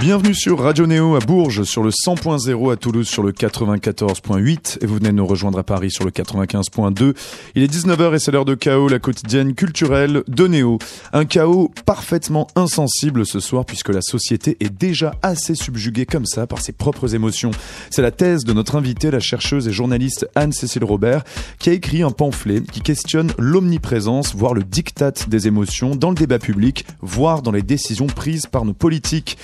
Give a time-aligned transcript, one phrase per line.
[0.00, 4.86] Bienvenue sur Radio Néo à Bourges sur le 100.0 à Toulouse sur le 94.8 et
[4.86, 7.14] vous venez de nous rejoindre à Paris sur le 95.2.
[7.54, 10.78] Il est 19h et c'est l'heure de chaos, la quotidienne culturelle de Néo.
[11.12, 16.46] Un chaos parfaitement insensible ce soir puisque la société est déjà assez subjuguée comme ça
[16.46, 17.50] par ses propres émotions.
[17.90, 21.24] C'est la thèse de notre invitée, la chercheuse et journaliste Anne-Cécile Robert,
[21.58, 26.16] qui a écrit un pamphlet qui questionne l'omniprésence, voire le diktat des émotions dans le
[26.16, 29.36] débat public, voire dans les décisions prises par nos politiques.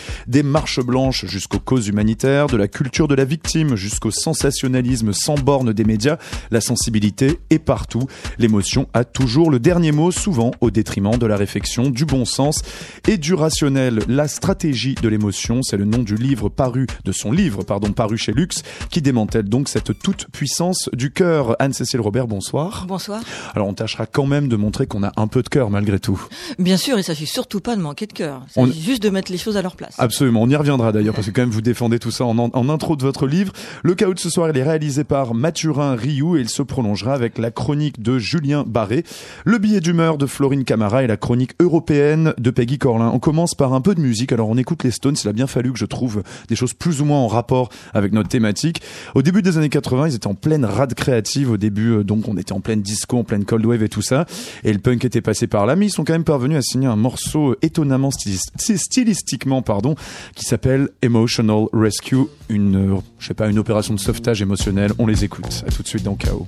[0.46, 5.72] Marche blanche jusqu'aux causes humanitaires, de la culture de la victime jusqu'au sensationnalisme sans borne
[5.72, 6.16] des médias,
[6.50, 8.06] la sensibilité est partout.
[8.38, 12.62] L'émotion a toujours le dernier mot, souvent au détriment de la réflexion, du bon sens
[13.08, 14.00] et du rationnel.
[14.08, 18.16] La stratégie de l'émotion, c'est le nom du livre paru, de son livre, pardon, paru
[18.16, 21.56] chez Lux, qui démantèle donc cette toute puissance du cœur.
[21.58, 22.86] Anne-Cécile Robert, bonsoir.
[22.86, 23.22] Bonsoir.
[23.54, 26.20] Alors on tâchera quand même de montrer qu'on a un peu de cœur malgré tout.
[26.58, 28.42] Bien sûr, il s'agit surtout pas de manquer de cœur.
[28.56, 29.94] Il s'agit juste de mettre les choses à leur place.
[29.98, 30.35] Absolument.
[30.38, 32.96] On y reviendra d'ailleurs parce que quand même vous défendez tout ça en, en, intro
[32.96, 33.52] de votre livre.
[33.82, 37.14] Le chaos de ce soir, il est réalisé par Mathurin Rioux et il se prolongera
[37.14, 39.04] avec la chronique de Julien Barré,
[39.44, 43.10] le billet d'humeur de Florine Camara et la chronique européenne de Peggy Corlin.
[43.12, 44.32] On commence par un peu de musique.
[44.32, 45.16] Alors on écoute les Stones.
[45.22, 48.12] Il a bien fallu que je trouve des choses plus ou moins en rapport avec
[48.12, 48.82] notre thématique.
[49.14, 51.50] Au début des années 80, ils étaient en pleine rade créative.
[51.50, 54.02] Au début, euh, donc on était en pleine disco, en pleine cold wave et tout
[54.02, 54.26] ça.
[54.64, 56.86] Et le punk était passé par là, mais ils sont quand même parvenus à signer
[56.86, 59.94] un morceau étonnamment stylistiquement, pardon,
[60.34, 64.92] qui s'appelle Emotional Rescue, une, euh, je sais pas, une opération de sauvetage émotionnel.
[64.98, 65.64] On les écoute.
[65.74, 66.46] Tout de suite dans Chaos.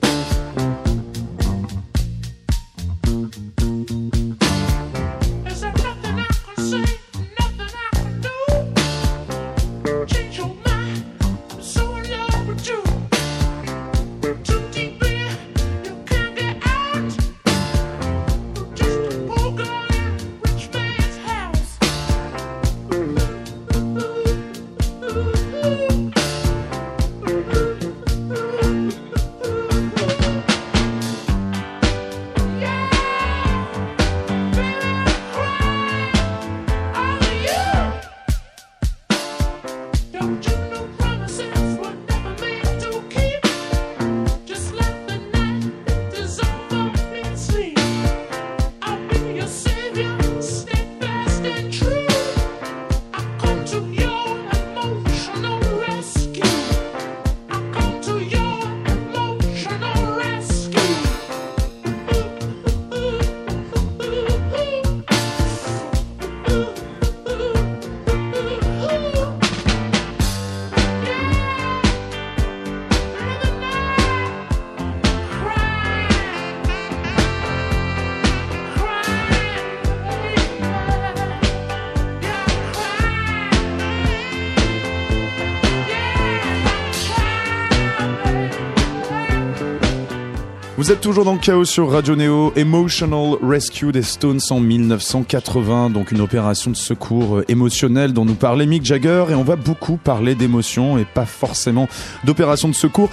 [90.89, 95.91] Vous êtes toujours dans le chaos sur Radio Neo, Emotional Rescue des Stones en 1980,
[95.91, 99.27] donc une opération de secours émotionnel dont nous parlait Mick Jagger.
[99.29, 101.89] Et on va beaucoup parler d'émotions et pas forcément
[102.25, 103.11] d'opération de secours.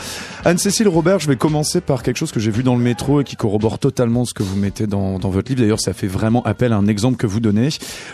[0.47, 3.23] Anne-Cécile Robert, je vais commencer par quelque chose que j'ai vu dans le métro et
[3.23, 5.61] qui corrobore totalement ce que vous mettez dans, votre livre.
[5.61, 7.69] D'ailleurs, ça fait vraiment appel à un exemple que vous donnez.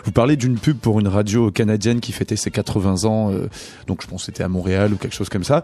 [0.06, 3.50] Vous parlez d'une pub pour une radio canadienne qui fêtait ses 80 ans, euh,
[3.88, 5.62] donc je pense que c'était à Montréal ou quelque chose comme ça.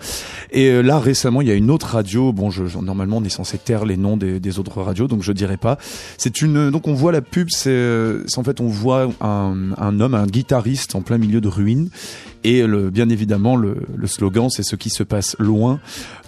[0.51, 3.29] Et euh, là, récemment, il y a une autre radio, bon, je, normalement on est
[3.29, 5.77] censé taire les noms des, autres radios, donc je dirais pas.
[6.17, 10.27] C'est une, donc on voit la pub, c'est en fait on voit un homme, un
[10.27, 11.89] guitariste en plein milieu de ruines
[12.43, 15.79] et le, bien évidemment, le, le slogan, c'est ce qui se passe loin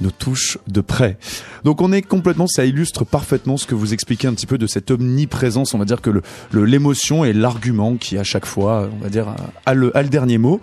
[0.01, 1.17] nous touche de près.
[1.63, 4.67] Donc on est complètement, ça illustre parfaitement ce que vous expliquez un petit peu de
[4.67, 5.73] cette omniprésence.
[5.73, 9.35] On va dire que le, l'émotion est l'argument qui à chaque fois, on va dire,
[9.65, 10.61] a le, a le dernier mot.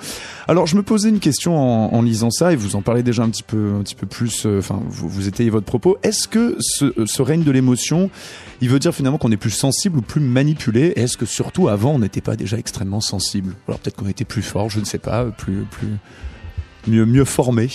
[0.48, 3.22] Alors je me posais une question en, en, lisant ça et vous en parlez déjà
[3.22, 4.46] un petit peu, un petit peu plus.
[4.46, 5.98] Euh, enfin, vous, vous étayez votre propos.
[6.02, 8.10] Est-ce que ce, ce règne de l'émotion,
[8.60, 10.92] il veut dire finalement qu'on est plus sensible ou plus manipulé?
[10.96, 13.54] Est-ce que surtout avant on n'était pas déjà extrêmement sensible?
[13.68, 15.26] Alors peut-être qu'on était plus fort, je ne sais pas,
[15.70, 15.98] plus
[16.86, 17.70] mieux, mieux formé.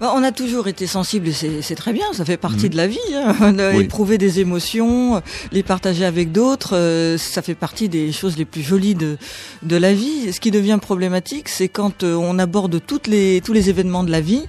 [0.00, 2.70] On a toujours été sensible c'est très bien, ça fait partie mmh.
[2.70, 2.98] de la vie.
[3.14, 3.56] Hein.
[3.74, 3.84] Oui.
[3.84, 5.22] Éprouver des émotions,
[5.52, 9.16] les partager avec d'autres, euh, ça fait partie des choses les plus jolies de,
[9.62, 10.32] de la vie.
[10.32, 14.10] Ce qui devient problématique, c'est quand euh, on aborde toutes les, tous les événements de
[14.10, 14.44] la vie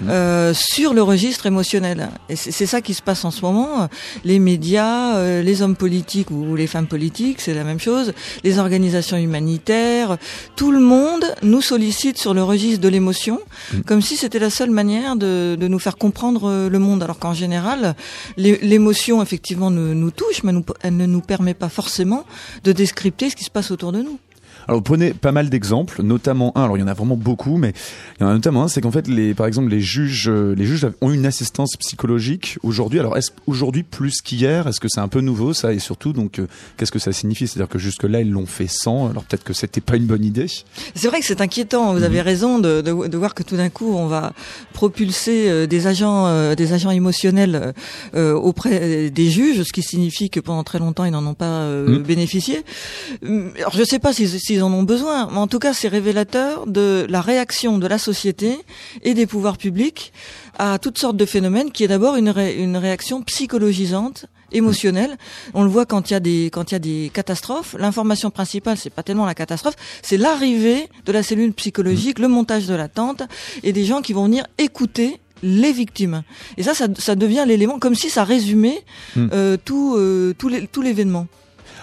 [0.00, 0.08] mmh.
[0.08, 2.10] euh, sur le registre émotionnel.
[2.28, 3.88] Et c'est ça qui se passe en ce moment.
[4.24, 8.12] Les médias, les hommes politiques ou les femmes politiques, c'est la même chose.
[8.44, 10.16] Les organisations humanitaires,
[10.56, 13.40] tout le monde nous sollicite sur le registre de l'émotion,
[13.72, 13.80] mmh.
[13.82, 17.94] comme si c'était la seule manière de, nous faire comprendre le monde, alors qu'en général,
[18.36, 20.52] l'émotion effectivement nous, touche, mais
[20.82, 22.24] elle ne nous permet pas forcément
[22.64, 24.18] de décrypter ce qui se passe autour de nous.
[24.68, 26.64] Alors vous prenez pas mal d'exemples, notamment un.
[26.64, 27.72] Alors il y en a vraiment beaucoup, mais
[28.18, 30.54] il y en a notamment un, c'est qu'en fait, les, par exemple, les juges, euh,
[30.56, 32.98] les juges ont une assistance psychologique aujourd'hui.
[32.98, 36.40] Alors est-ce aujourd'hui plus qu'hier Est-ce que c'est un peu nouveau ça Et surtout, donc,
[36.40, 37.46] euh, qu'est-ce que ça signifie?
[37.46, 39.08] C'est-à-dire que jusque là, ils l'ont fait sans.
[39.08, 40.46] Alors peut-être que c'était pas une bonne idée.
[40.94, 41.94] C'est vrai que c'est inquiétant.
[41.94, 42.24] Vous avez mhm.
[42.24, 44.32] raison de, de, de, voir que tout d'un coup, on va
[44.72, 47.72] propulser euh, des agents, des agents émotionnels
[48.14, 52.02] auprès des juges, ce qui signifie que pendant très longtemps, ils n'en ont pas mhm.
[52.02, 52.64] bénéficié.
[53.22, 55.28] Alors je sais pas si, si en ont besoin.
[55.30, 58.58] Mais en tout cas, c'est révélateur de la réaction de la société
[59.02, 60.12] et des pouvoirs publics
[60.58, 65.16] à toutes sortes de phénomènes, qui est d'abord une, une réaction psychologisante émotionnelle.
[65.54, 67.74] On le voit quand il y a des quand il y a des catastrophes.
[67.78, 72.66] L'information principale, c'est pas tellement la catastrophe, c'est l'arrivée de la cellule psychologique, le montage
[72.66, 73.22] de l'attente
[73.62, 76.22] et des gens qui vont venir écouter les victimes.
[76.56, 78.82] Et ça, ça, ça devient l'élément comme si ça résumait
[79.16, 79.28] hmm.
[79.32, 81.26] euh, tout euh, tout l'événement.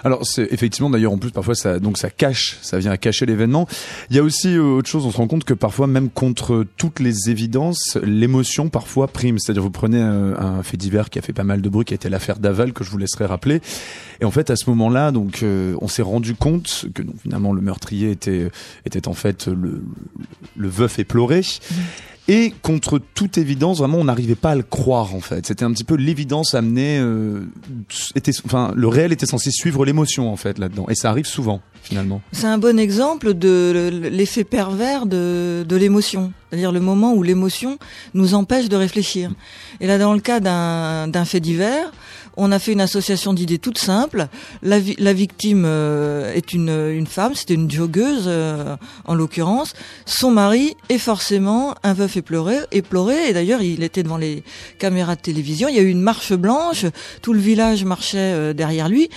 [0.04, 3.26] Alors c'est effectivement d'ailleurs en plus parfois ça donc ça cache, ça vient à cacher
[3.26, 3.68] l'événement.
[4.10, 6.66] Il y a aussi euh, autre chose, on se rend compte que parfois même contre
[6.78, 9.40] toutes les évidences, l'émotion parfois prime.
[9.40, 11.94] C'est-à-dire vous prenez un, un, fait divers qui a fait pas mal de bruit, qui
[11.94, 13.62] a été l'affaire Daval que je vous laisserai rappeler.
[14.20, 17.54] Et en fait à ce moment-là donc euh, on s'est rendu compte que donc, finalement
[17.54, 18.50] le meurtrier était
[18.86, 19.84] était en fait le,
[20.56, 21.42] le veuf éploré.
[22.30, 25.46] Et contre toute évidence, vraiment, on n'arrivait pas à le croire en fait.
[25.46, 26.98] C'était un petit peu l'évidence amenée.
[27.00, 27.46] Euh,
[28.16, 31.62] était, enfin, le réel était censé suivre l'émotion en fait là-dedans, et ça arrive souvent
[31.82, 32.22] finalement.
[32.32, 37.78] C'est un bon exemple de l'effet pervers de, de l'émotion, c'est-à-dire le moment où l'émotion
[38.14, 39.32] nous empêche de réfléchir.
[39.82, 41.92] Et là, dans le cas d'un fait divers,
[42.38, 44.28] on a fait une association d'idées toute simple.
[44.62, 48.76] La, victime euh, est une, femme, c'était une joggeuse euh,
[49.06, 49.74] en l'occurrence.
[50.06, 53.30] Son mari est forcément un veuf éploré, éploré.
[53.30, 54.44] Et d'ailleurs, il était devant les
[54.80, 55.68] caméras de télévision.
[55.68, 56.86] Il y a eu une marche blanche.
[57.22, 59.10] Tout le village marchait euh, derrière lui.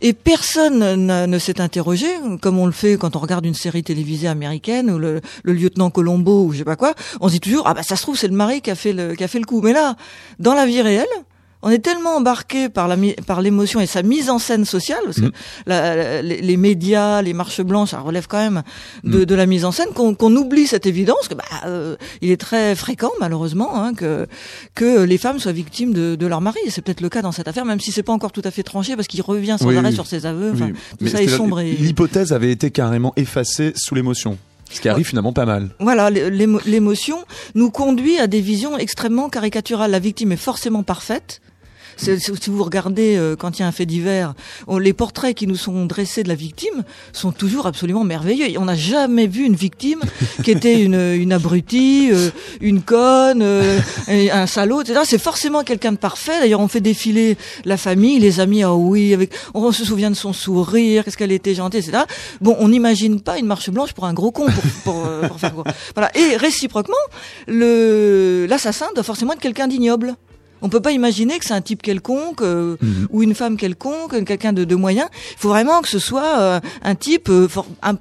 [0.00, 2.06] Et personne ne s'est interrogé,
[2.40, 5.90] comme on le fait quand on regarde une série télévisée américaine ou le, le, lieutenant
[5.90, 6.94] Colombo ou je sais pas quoi.
[7.20, 8.92] On se dit toujours ah bah ça se trouve c'est le mari qui a fait
[8.92, 9.60] le qui a fait le coup.
[9.60, 9.96] Mais là,
[10.38, 11.06] dans la vie réelle,
[11.62, 12.96] on est tellement embarqué par la
[13.26, 15.32] par l'émotion et sa mise en scène sociale parce que mm.
[15.66, 18.62] la, les, médias, les marches blanches, ça relève quand même
[19.04, 19.24] de, mm.
[19.24, 22.74] de la mise en scène qu'on oublie cette évidence que bah, euh, il est très
[22.76, 24.26] fréquent malheureusement hein, que
[24.74, 26.60] que les femmes soient victimes de, de leur mari.
[26.68, 28.62] C'est peut-être le cas dans cette affaire, même si c'est pas encore tout à fait
[28.62, 30.52] tranché parce qu'il revient sans arrêt sur ses aveux.
[30.52, 31.60] Enfin, tout ça est sombre.
[31.60, 34.38] L'hypothèse avait été carrément effacée sous l'émotion.
[34.70, 35.70] Ce qui arrive finalement pas mal.
[35.80, 39.90] Voilà, l'émotion nous conduit à des visions extrêmement caricaturales.
[39.90, 41.40] La victime est forcément parfaite,
[41.98, 44.34] si vous regardez euh, quand il y a un fait divers,
[44.80, 48.58] les portraits qui nous sont dressés de la victime sont toujours absolument merveilleux.
[48.58, 50.00] On n'a jamais vu une victime
[50.44, 52.30] qui était une, une abrutie, euh,
[52.60, 53.78] une conne, euh,
[54.08, 55.00] un salaud, etc.
[55.04, 56.40] C'est forcément quelqu'un de parfait.
[56.40, 58.62] D'ailleurs, on fait défiler la famille, les amis.
[58.62, 62.04] Ah oui, avec, on se souvient de son sourire, qu'est-ce qu'elle était gentille, etc.
[62.40, 65.54] Bon, on n'imagine pas une marche blanche pour un gros con, pour, pour, pour faire
[65.54, 65.64] quoi.
[65.94, 66.16] Voilà.
[66.16, 66.94] Et réciproquement,
[67.46, 70.16] le l'assassin doit forcément être quelqu'un d'ignoble.
[70.62, 73.08] On peut pas imaginer que c'est un type quelconque euh, mhm.
[73.10, 75.08] ou une femme quelconque, quelqu'un de, de, moyen.
[75.32, 77.48] Il faut vraiment que ce soit euh, un type euh,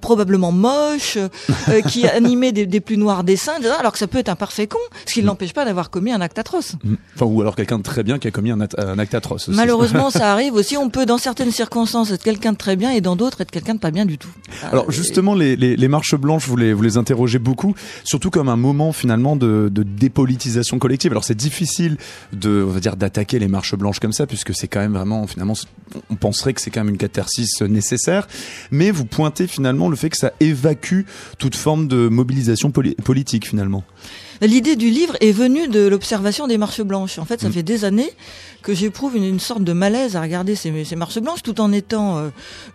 [0.01, 1.17] probablement moche,
[1.87, 4.79] qui animait des, des, plus noirs dessins, alors que ça peut être un parfait con,
[5.05, 5.27] ce qui ne mhm.
[5.27, 6.73] l'empêche pas d'avoir commis un acte atroce.
[6.83, 6.97] Mhm.
[7.15, 9.49] Enfin, ou alors quelqu'un de très bien qui a commis un, acte atroce.
[9.49, 10.77] Malheureusement, ça arrive aussi.
[10.77, 13.75] On peut, dans certaines circonstances, être quelqu'un de très bien et dans d'autres être quelqu'un
[13.75, 14.29] de pas bien du tout.
[14.71, 18.49] Alors justement, les, les, les, marches blanches, vous les, vous les interrogez beaucoup, surtout comme
[18.49, 21.11] un moment finalement de, de dépolitisation collective.
[21.11, 21.97] Alors c'est difficile
[22.33, 25.27] de on va dire, d'attaquer les marches blanches comme ça, puisque c'est quand même vraiment,
[25.27, 25.53] finalement,
[26.09, 28.27] on penserait que c'est quand même une catharsis nécessaire.
[28.71, 31.01] Mais vous pointez finalement le fait que ça évacue
[31.37, 33.83] toute forme de mobilisation politique finalement.
[34.41, 37.17] L'idée du livre est venue de l'observation des marches blanches.
[37.17, 37.53] En fait, ça mm.
[37.53, 38.11] fait des années
[38.61, 42.17] que j'éprouve une, sorte de malaise à regarder ces, ces marches blanches, tout en étant,
[42.17, 42.29] euh,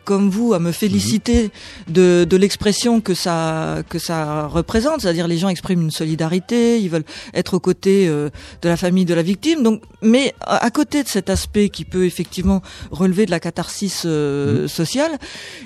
[0.05, 1.93] comme vous, à me féliciter mm-hmm.
[1.93, 5.03] de, de l'expression que ça que ça représente.
[5.03, 8.31] C'est-à-dire, les gens expriment une solidarité, ils veulent être aux côtés euh,
[8.62, 9.62] de la famille de la victime.
[9.62, 14.65] Donc, mais à, côté de cet aspect qui peut effectivement relever de la catharsis euh,
[14.65, 14.69] mm.
[14.69, 15.19] sociale,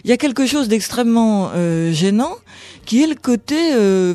[0.05, 1.53] il y a quelque chose d'extrêmement
[1.93, 2.35] gênant,
[2.85, 3.57] qui est le côté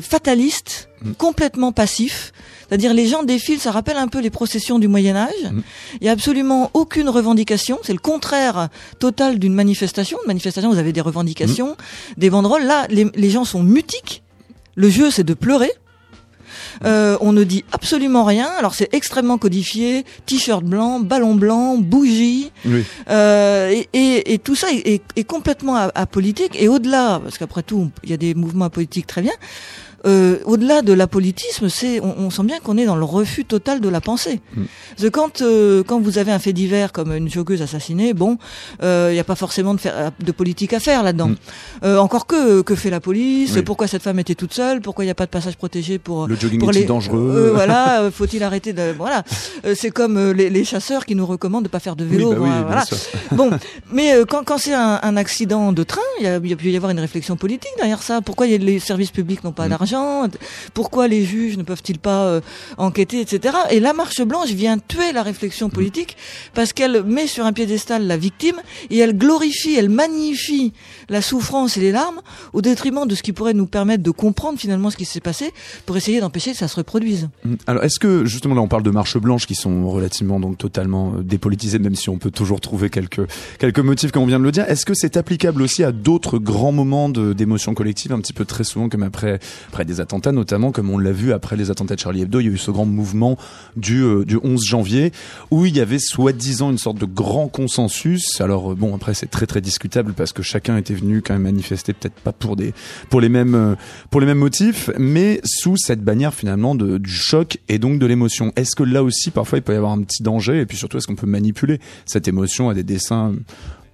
[0.00, 1.12] fataliste Mm.
[1.14, 2.32] complètement passif.
[2.68, 5.30] C'est-à-dire les gens défilent, ça rappelle un peu les processions du Moyen Âge.
[5.50, 5.60] Mm.
[6.00, 7.78] Il y a absolument aucune revendication.
[7.82, 8.68] C'est le contraire
[8.98, 10.18] total d'une manifestation.
[10.24, 12.18] Une manifestation, vous avez des revendications, mm.
[12.20, 12.64] des banderoles.
[12.64, 14.22] Là, les, gens sont mutiques.
[14.74, 15.70] Le jeu, c'est de pleurer.
[16.84, 18.48] Euh, on ne dit absolument rien.
[18.58, 20.04] Alors c'est extrêmement codifié.
[20.26, 22.50] T-shirt blanc, ballon blanc, bougie.
[23.10, 26.56] Euh, et, tout ça est, complètement apolitique.
[26.60, 29.32] Et au-delà, parce qu'après tout, il y a des mouvements apolitiques très bien
[30.04, 33.80] euh, au-delà de l'apolitisme, c'est on, on, sent bien qu'on est dans le refus total
[33.80, 34.40] de la pensée.
[34.56, 34.62] Mm.
[34.90, 38.38] Parce que quand euh, quand vous avez un fait divers comme une joggeuse assassinée, bon,
[38.80, 41.28] il euh, n'y a pas forcément de, faire, de politique à faire là-dedans.
[41.28, 41.36] Mm.
[41.84, 43.58] Euh, encore que que fait la police?
[43.64, 44.80] Pourquoi cette femme était toute seule?
[44.80, 47.52] Pourquoi il n'y a pas de passage protégé pour le jogging pour les dangereux?
[47.54, 49.22] Voilà, faut-il arrêter de voilà
[49.74, 52.32] C'est comme les, les, chasseurs qui nous recommandent de pas faire de vélo.
[52.34, 52.84] Bah voilà.
[53.32, 53.50] bon,
[53.92, 56.70] mais quand quand c'est un, un, accident de train, il y a, y a pu
[56.70, 58.20] y avoir une réflexion politique derrière ça.
[58.20, 59.70] Pourquoi y a, les services publics n'ont pas mm.
[59.70, 59.91] d'argent?
[60.74, 62.40] Pourquoi les juges ne peuvent-ils pas euh,
[62.78, 63.56] enquêter, etc.
[63.70, 65.72] Et la marche blanche vient tuer la réflexion mm.
[65.72, 66.16] politique
[66.54, 68.56] parce qu'elle met sur un piédestal la victime
[68.90, 70.72] et elle glorifie, elle magnifie
[71.08, 72.20] la souffrance et les larmes
[72.52, 75.52] au détriment de ce qui pourrait nous permettre de comprendre finalement ce qui s'est passé
[75.86, 77.28] pour essayer d'empêcher que ça se reproduise.
[77.44, 77.54] Mm.
[77.66, 81.14] Alors est-ce que justement là on parle de marches blanches qui sont relativement donc totalement
[81.16, 83.22] euh, dépolitisées même si on peut toujours trouver quelques
[83.58, 86.38] quelques motifs comme on vient de le dire, est-ce que c'est applicable aussi à d'autres
[86.38, 90.72] grands moments d'émotion collective un petit peu très souvent comme après après des attentats notamment
[90.72, 92.70] comme on l'a vu après les attentats de Charlie Hebdo, il y a eu ce
[92.70, 93.36] grand mouvement
[93.76, 95.12] du euh, du 11 janvier
[95.50, 98.40] où il y avait soi-disant une sorte de grand consensus.
[98.40, 101.92] Alors bon après c'est très très discutable parce que chacun était venu quand même manifester
[101.92, 102.74] peut-être pas pour des
[103.10, 103.74] pour les mêmes euh,
[104.10, 108.06] pour les mêmes motifs, mais sous cette bannière finalement de, du choc et donc de
[108.06, 108.52] l'émotion.
[108.56, 110.60] Est-ce que là aussi parfois il peut y avoir un petit danger?
[110.60, 113.32] Et puis surtout est-ce qu'on peut manipuler cette émotion à des dessins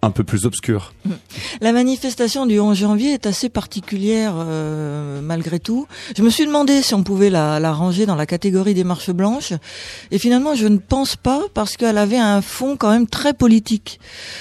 [0.02, 0.92] un peu plus obscur.
[1.60, 5.86] La manifestation du 11 janvier est assez particulière euh, malgré tout.
[6.16, 9.10] Je me suis demandé si on pouvait la, la, ranger dans la catégorie des marches
[9.10, 9.52] blanches,
[10.10, 13.98] et finalement je ne pense pas parce qu'elle avait un fond quand même très politique.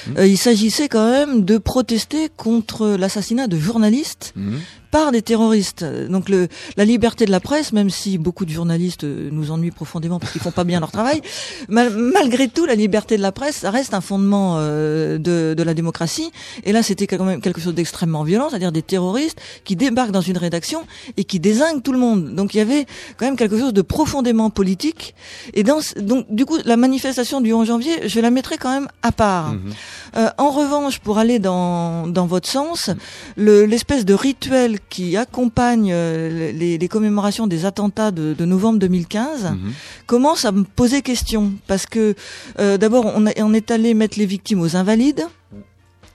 [0.08, 0.12] Mmh.
[0.18, 4.34] Euh, il s'agissait quand même de protester contre l'assassinat de journalistes.
[4.36, 4.58] Mmh
[4.98, 5.86] par des terroristes.
[6.10, 10.18] Donc le, la liberté de la presse, même si beaucoup de journalistes nous ennuient profondément
[10.20, 11.22] parce qu'ils font pas bien leur travail,
[11.70, 15.76] malgré tout, la liberté de la presse, ça reste un fondement euh, de, de, la
[15.76, 16.32] démocratie.
[16.64, 20.22] Et là, c'était quand même quelque chose d'extrêmement violent, c'est-à-dire des terroristes qui débarquent dans
[20.22, 22.34] une rédaction et qui désinguent tout le monde.
[22.34, 22.88] Donc il y avait
[23.18, 25.14] quand même quelque chose de profondément politique.
[25.54, 28.88] Et dans, donc du coup, la manifestation du 11 janvier, je la mettrai quand même
[29.04, 29.54] à part.
[29.54, 29.74] Mmh
[30.16, 32.90] euh, en revanche, pour aller dans, dans votre sens,
[33.36, 39.44] l'espèce de rituel qui accompagne euh, les, les, commémorations des attentats de, de novembre 2015
[39.44, 39.74] mhm.
[40.06, 42.16] commence à me poser question parce que
[42.60, 45.28] euh, d'abord on, on, est allé mettre les victimes aux invalides.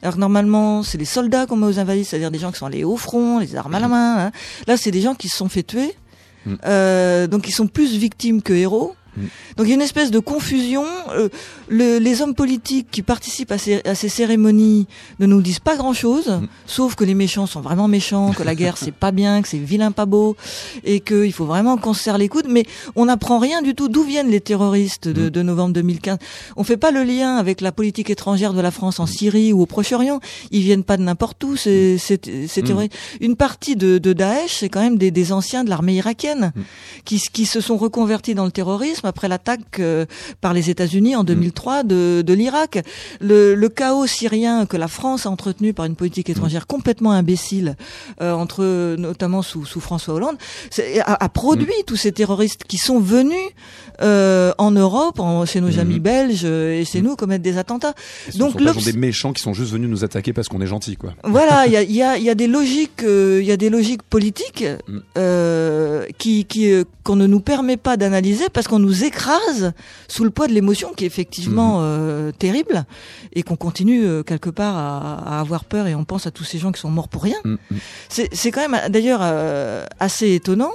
[0.03, 2.83] Alors normalement, c'est les soldats qu'on met aux invalides, c'est-à-dire des gens qui sont allés
[2.83, 3.93] au front, les armes à la mhm.
[3.93, 4.27] main.
[4.27, 4.33] Hein.
[4.67, 5.95] Là, c'est des gens qui se sont fait tuer,
[6.47, 6.59] mhm.
[6.65, 8.95] euh, donc ils sont plus victimes que héros.
[9.17, 9.21] Mm.
[9.57, 10.85] Donc il y a une espèce de confusion.
[11.11, 11.29] Euh,
[11.69, 14.87] le, les hommes politiques qui participent à ces, à ces, cérémonies
[15.19, 16.47] ne nous disent pas grand-chose, mm.
[16.67, 19.59] sauf que les méchants sont vraiment méchants, que la guerre c'est pas bien, que c'est
[19.59, 20.37] vilain pas beau,
[20.85, 22.47] et qu'il faut vraiment qu'on se serre les coudes.
[22.49, 22.65] Mais
[22.97, 23.89] on n'apprend rien du tout.
[23.89, 25.31] D'où viennent les terroristes de, mm.
[25.31, 26.19] de, novembre 2015
[26.57, 29.63] On fait pas le lien avec la politique étrangère de la France en Syrie ou
[29.63, 30.21] au Proche-Orient.
[30.51, 31.57] Ils viennent pas de n'importe où.
[31.57, 31.99] C'est
[32.65, 32.95] terroristes.
[33.21, 36.53] Une partie de, de Daesh, c'est quand même des, des anciens de l'armée irakienne
[37.05, 40.07] qui, qui se sont reconvertis dans le terrorisme après l'attaque euh,
[40.41, 42.85] par les États-Unis en 2003 de, de l'Irak.
[43.21, 47.77] Le, le, chaos syrien que la France a entretenu par une politique étrangère complètement imbécile,
[48.21, 50.37] euh, entre notamment sous, sous François Hollande,
[51.01, 51.85] a, a, produit mm.
[51.87, 53.37] tous ces terroristes qui sont venus
[54.03, 55.79] euh, en Europe, en, chez nos mm.
[55.79, 57.05] amis belges et chez mm.
[57.05, 57.95] nous commettre des attentats.
[58.37, 60.97] Donc ce sont des méchants qui sont juste venus nous attaquer parce qu'on est gentil,
[60.97, 61.15] quoi.
[61.25, 64.03] Voilà, il y a, y, a, y a, des logiques, il y a des logiques
[64.03, 64.65] politiques
[66.19, 69.73] qui, qui qu'on ne nous permet pas d'analyser parce qu'on nous nous écrase
[70.07, 71.85] sous le poids de l'émotion qui est effectivement mhm.
[71.85, 72.85] euh, terrible
[73.33, 76.45] et qu'on continue euh, quelque part à, à, avoir peur et on pense à tous
[76.45, 77.39] ces gens qui sont morts pour rien.
[77.45, 77.59] Mhm.
[78.11, 80.73] C'est quand même d'ailleurs euh, assez étonnant.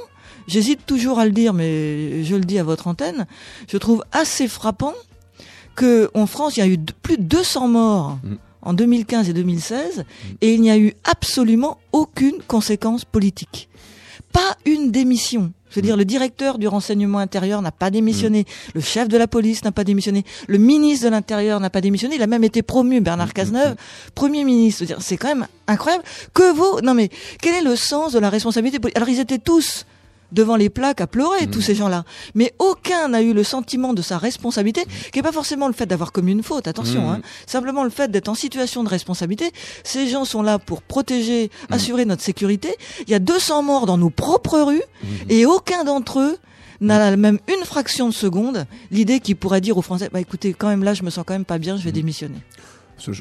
[0.47, 3.27] J'hésite toujours à le dire, mais je le dis à votre antenne.
[3.69, 4.93] Je trouve assez frappant
[5.75, 8.17] que en France, il y a eu plus de 200 morts.
[8.23, 8.37] Mhm.
[8.63, 10.03] en 2015 et 2016,
[10.41, 13.69] et il n'y a eu absolument aucune conséquence politique.
[14.33, 15.53] Pas une démission.
[15.69, 18.71] Je veux dire, le directeur du renseignement intérieur n'a pas démissionné, mm.
[18.75, 22.15] le chef de la police n'a pas démissionné, le ministre de l'Intérieur n'a pas démissionné,
[22.15, 23.75] il a même été promu, Bernard mm, mm, Cazeneuve,
[24.15, 24.85] premier ministre.
[24.99, 26.03] C'est quand même incroyable.
[26.33, 27.09] Que vaut Non mais,
[27.41, 29.85] quel est le sens de la responsabilité Alors ils étaient tous
[30.31, 31.61] devant les plaques à pleurer, tous mmh.
[31.61, 32.03] ces gens-là.
[32.35, 35.85] Mais aucun n'a eu le sentiment de sa responsabilité, qui n'est pas forcément le fait
[35.85, 37.13] d'avoir commis une faute, attention, mmh.
[37.13, 37.21] hein.
[37.45, 39.51] simplement le fait d'être en situation de responsabilité.
[39.83, 41.73] Ces gens sont là pour protéger, mmh.
[41.73, 42.75] assurer notre sécurité.
[43.07, 44.83] Il y a 200 morts dans nos propres rues,
[45.29, 46.37] et aucun d'entre eux
[46.81, 50.67] n'a même une fraction de seconde l'idée qu'il pourrait dire aux Français, bah écoutez, quand
[50.67, 52.37] même là, je me sens quand même pas bien, je vais démissionner.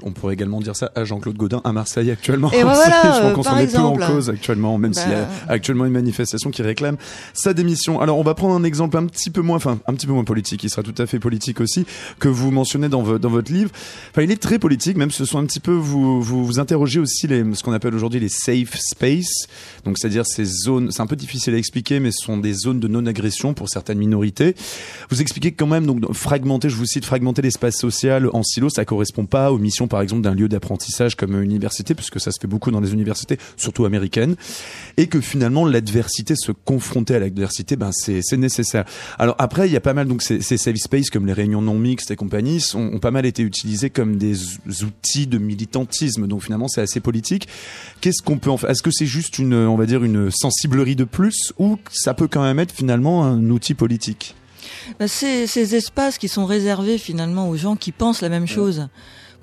[0.03, 2.51] On pourrait également dire ça à Jean-Claude Godin à Marseille actuellement.
[2.53, 5.23] Et voilà, je crois qu'on s'en met plus en cause actuellement, même s'il y a
[5.23, 5.29] bah.
[5.49, 6.97] actuellement une manifestation qui réclame
[7.35, 8.01] sa démission.
[8.01, 10.25] Alors on va prendre un exemple un petit peu moins, enfin un petit peu moins
[10.25, 11.87] politique, il sera tout à fait politique aussi,
[12.19, 13.71] que vous mentionnez dans, dans votre livre.
[14.11, 17.01] Enfin, il est très politique, même ce sont un petit peu vous vous, vous interrogez
[17.01, 19.47] aussi les, ce qu'on appelle aujourd'hui les safe space,
[19.85, 20.91] donc c'est-à-dire ces zones.
[20.91, 23.99] C'est un peu difficile à expliquer, mais ce sont des zones de non-agression pour certaines
[23.99, 24.55] minorités.
[25.11, 28.85] Vous expliquez quand même donc fragmenter, je vous cite, fragmenter l'espace social en silo, ça
[28.85, 32.47] correspond pas aux missions par exemple d'un lieu d'apprentissage comme université, puisque ça se fait
[32.47, 34.37] beaucoup dans les universités, surtout américaines,
[34.97, 38.85] et que finalement l'adversité, se confronter à l'adversité, ben c'est nécessaire.
[39.19, 41.63] Alors après, il y a pas mal donc ces, ces safe space comme les réunions
[41.63, 44.37] non mixtes et compagnie ont, ont pas mal été utilisés comme des
[44.83, 46.27] outils de militantisme.
[46.27, 47.49] Donc finalement, c'est assez politique.
[48.01, 50.97] Qu'est-ce qu'on peut en faire Est-ce que c'est juste une, on va dire, une sensiblerie
[50.97, 54.35] de plus, ou ça peut quand même être finalement un outil politique?
[55.07, 58.89] Ces, ces, espaces qui sont réservés finalement aux gens qui pensent la même chose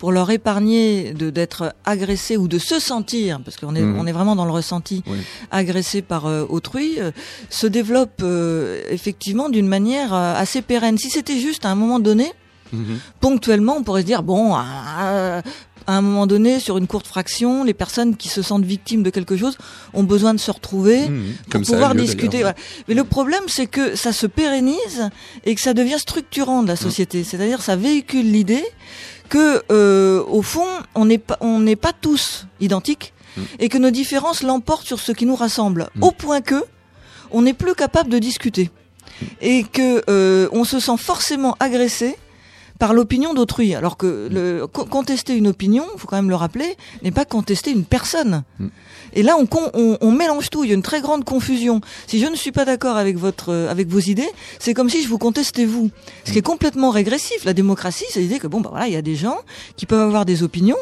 [0.04, 3.98] pour leur épargner de d'être agressés ou de se sentir, parce qu'on est, mmh.
[3.98, 5.02] on est vraiment dans le ressenti,
[5.50, 7.12] agressé par euh, autrui, euh,
[7.50, 10.98] se développe euh, effectivement d'une manière assez pérenne.
[10.98, 12.34] Si c'était juste à un moment donné,
[12.74, 12.84] mmh.
[13.22, 15.42] ponctuellement, on pourrait se dire bon, à
[15.88, 19.38] un moment donné, sur une courte fraction, les personnes qui se sentent victimes de quelque
[19.38, 19.58] chose
[19.94, 22.44] ont besoin de se retrouver mmh, pour pouvoir discuter.
[22.90, 25.10] Mais le problème, c'est que ça se pérennise
[25.46, 26.78] et que ça devient structurant de la mmh.
[26.78, 27.24] société.
[27.24, 28.66] C'est-à-dire, ça véhicule l'idée
[29.34, 33.42] que, euh, au fond, on n'est pas, on n'est pas tous identiques mmh.
[33.58, 36.64] et que nos différences l'emportent sur ce qui nous rassemble, au point que
[37.32, 38.70] on n'est plus capable de discuter
[39.42, 42.16] et que euh, on se sent forcément agressé
[42.84, 43.76] par l'opinion d'autrui.
[43.76, 47.72] Alors que le, contester une opinion, il faut quand même le rappeler, n'est pas contester
[47.72, 48.44] une personne.
[48.60, 48.68] Mm.
[49.16, 50.66] Et là, on, on, on, mélange tout.
[50.66, 51.80] Il y a une très grande confusion.
[52.08, 54.28] Si je ne suis pas d'accord avec votre, euh, avec vos idées,
[54.60, 55.92] c'est comme si je vous contestais vous.
[56.26, 57.46] Ce qui est complètement régressif.
[57.46, 59.38] La démocratie, c'est l'idée que bon, bah voilà, il y a des gens
[59.78, 60.78] qui peuvent avoir des opinions.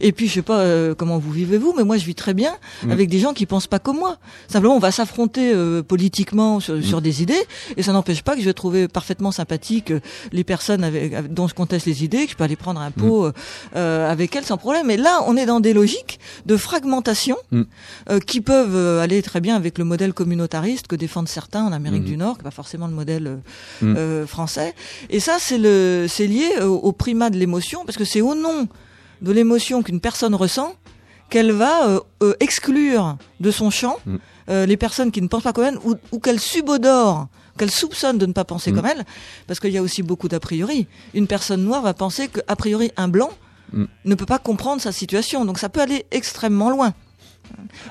[0.00, 2.34] Et puis, je sais pas euh, comment vous vivez vous, mais moi, je vis très
[2.34, 2.90] bien mm.
[2.90, 4.16] avec des gens qui pensent pas comme moi.
[4.48, 7.02] Simplement, on va s'affronter euh, politiquement sur, sur, mm.
[7.02, 7.44] des idées,
[7.76, 9.92] et ça n'empêche pas que je vais trouver parfaitement sympathique
[10.32, 13.30] les personnes avec, dont je conteste les idées, que je peux aller prendre un pot
[13.74, 14.86] avec elles sans problème.
[14.86, 17.36] Mais là, on est dans des logiques de fragmentation.
[18.10, 21.72] Euh, qui peuvent euh, aller très bien avec le modèle communautariste que défendent certains en
[21.72, 22.08] Amérique mhm.
[22.08, 23.40] du Nord, qui n'est pas forcément le modèle
[23.82, 24.74] euh, français.
[25.10, 28.68] Et ça, c'est le, c'est lié au, primat de l'émotion, parce que c'est au nom
[29.22, 30.74] de l'émotion qu'une personne ressent
[31.30, 32.00] qu'elle va
[32.40, 33.96] exclure de son champ
[34.48, 37.28] les personnes qui ne pensent pas comme elle ou, ou qu'elle subodore
[37.58, 39.04] qu'elle soupçonne de ne pas penser comme elle,
[39.46, 40.86] parce qu'il y a aussi beaucoup d'a priori.
[41.14, 43.30] Une personne noire va penser qu'a priori un blanc
[44.04, 46.94] ne peut pas comprendre sa situation, donc ça peut aller extrêmement loin.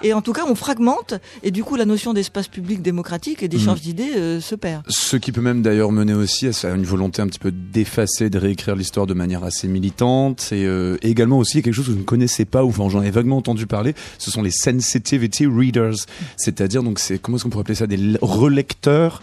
[0.04, 3.48] Et en tout cas, on fragmente, et du coup, la notion d'espace public démocratique et
[3.48, 3.82] d'échange mmh.
[3.82, 4.84] d'idées euh, se perd.
[4.88, 8.38] Ce qui peut même d'ailleurs mener aussi à une volonté un petit peu d'effacer, de
[8.38, 12.04] réécrire l'histoire de manière assez militante, et, euh, également aussi quelque chose que je ne
[12.04, 15.96] connaissais pas, ou enfin, j'en ai vaguement entendu parler, ce sont les sensitivity readers,
[16.38, 19.22] c'est-à-dire, donc, c'est, comment est-ce qu'on pourrait appeler ça, des relecteurs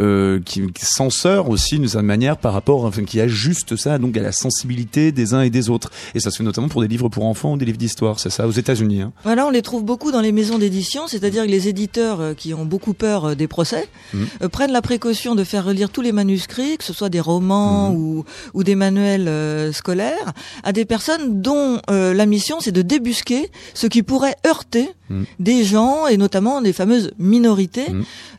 [0.00, 4.22] euh, qui, censeur aussi d'une certaine manière par rapport, enfin, qui ajuste ça donc à
[4.22, 5.90] la sensibilité des uns et des autres.
[6.14, 8.30] Et ça se fait notamment pour des livres pour enfants ou des livres d'histoire, c'est
[8.30, 9.02] ça, aux États-Unis.
[9.02, 9.12] Hein.
[9.24, 12.54] Voilà, on les trouve beaucoup dans les maisons d'édition, c'est-à-dire que les éditeurs euh, qui
[12.54, 14.18] ont beaucoup peur euh, des procès mmh.
[14.42, 17.90] euh, prennent la précaution de faire relire tous les manuscrits, que ce soit des romans
[17.90, 17.96] mmh.
[17.96, 20.32] ou, ou des manuels scolaires,
[20.62, 25.22] à des personnes dont la mission c'est de débusquer ce qui pourrait heurter mmh.
[25.40, 27.86] des gens et notamment des fameuses minorités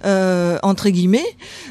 [0.04, 1.26] entre guillemets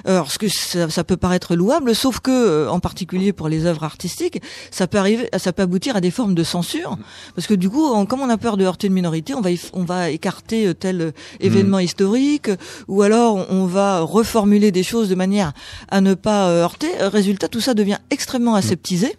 [0.05, 3.85] alors, ce que ça, peut paraître louable, sauf que, euh, en particulier pour les œuvres
[3.85, 6.97] artistiques, ça peut arriver, ça peut aboutir à des formes de censure,
[7.35, 9.85] parce que du coup, comme on a peur de heurter une minorité, on va, on
[9.85, 11.11] va écarter euh, tel euh,
[11.41, 11.83] événement mmh.
[11.83, 12.51] historique,
[12.89, 15.53] ou alors on va reformuler des choses de manière
[15.89, 16.89] à ne pas heurter.
[17.01, 18.57] Résultat, tout ça devient extrêmement mmh.
[18.57, 19.17] aseptisé.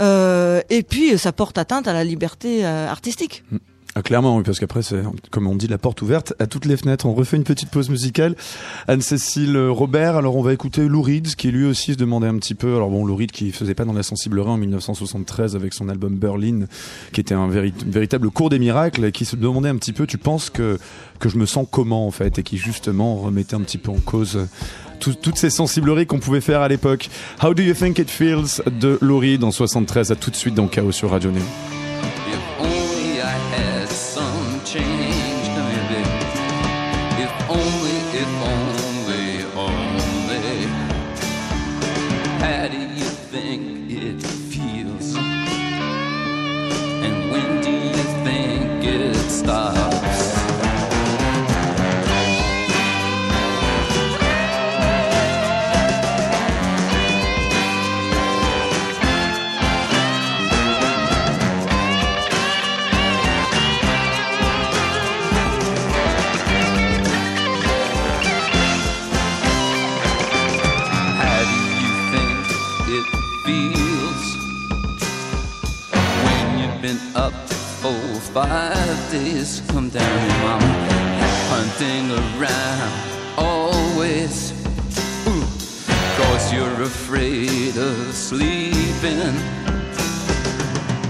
[0.00, 3.44] Euh, et puis, ça porte atteinte à la liberté artistique.
[3.50, 3.56] Mmh.
[3.98, 6.76] Ah, clairement, oui, parce qu'après, c'est, comme on dit, la porte ouverte à toutes les
[6.76, 7.06] fenêtres.
[7.06, 8.36] On refait une petite pause musicale.
[8.88, 12.54] Anne-Cécile Robert, alors on va écouter Lou Reed, qui lui aussi se demandait un petit
[12.54, 15.88] peu, alors bon, Lou Reed qui faisait pas dans la sensiblerie en 1973 avec son
[15.88, 16.66] album Berlin,
[17.12, 20.18] qui était un véritable cours des miracles, et qui se demandait un petit peu, tu
[20.18, 20.76] penses que,
[21.18, 24.00] que je me sens comment en fait, et qui justement remettait un petit peu en
[24.00, 24.46] cause
[25.00, 27.08] toutes ces sensibleries qu'on pouvait faire à l'époque.
[27.42, 30.54] How do you think it feels de Lou Reed en 73 à tout de suite
[30.54, 31.42] dans Chaos sur Radio Néo.
[49.46, 49.85] star.
[79.16, 80.72] Come down, mama.
[81.48, 82.92] Hunting around
[83.38, 84.52] always.
[86.18, 89.32] Cause you're afraid of sleeping.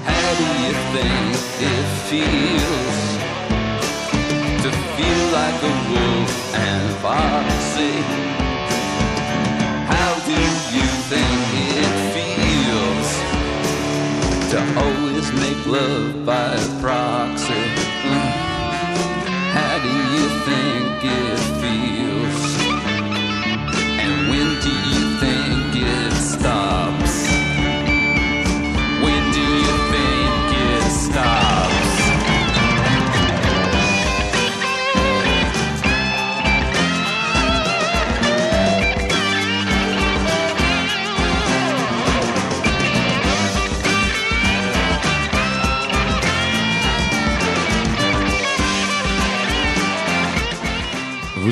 [0.06, 1.34] How do you think
[1.66, 2.98] it feels
[4.62, 7.96] to feel like a wolf and foxy?
[9.90, 10.38] How do
[10.76, 11.40] you think
[11.82, 13.08] it feels
[14.52, 17.65] to always make love by proxy?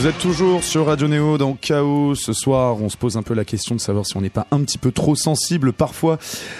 [0.05, 2.15] Vous êtes toujours sur Radio Néo dans Chaos.
[2.15, 4.47] Ce soir, on se pose un peu la question de savoir si on n'est pas
[4.51, 6.19] un petit peu trop sensible, parfois,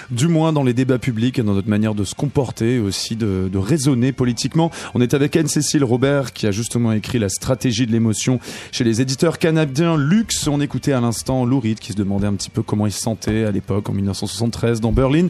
[0.09, 3.51] du moins dans les débats publics et dans notre manière de se comporter, aussi de,
[3.55, 4.71] raisonner politiquement.
[4.95, 8.39] On est avec Anne-Cécile Robert qui a justement écrit La stratégie de l'émotion
[8.71, 10.47] chez les éditeurs canadiens Lux.
[10.47, 13.01] On écoutait à l'instant Lou Reed qui se demandait un petit peu comment il se
[13.01, 15.27] sentait à l'époque, en 1973, dans Berlin.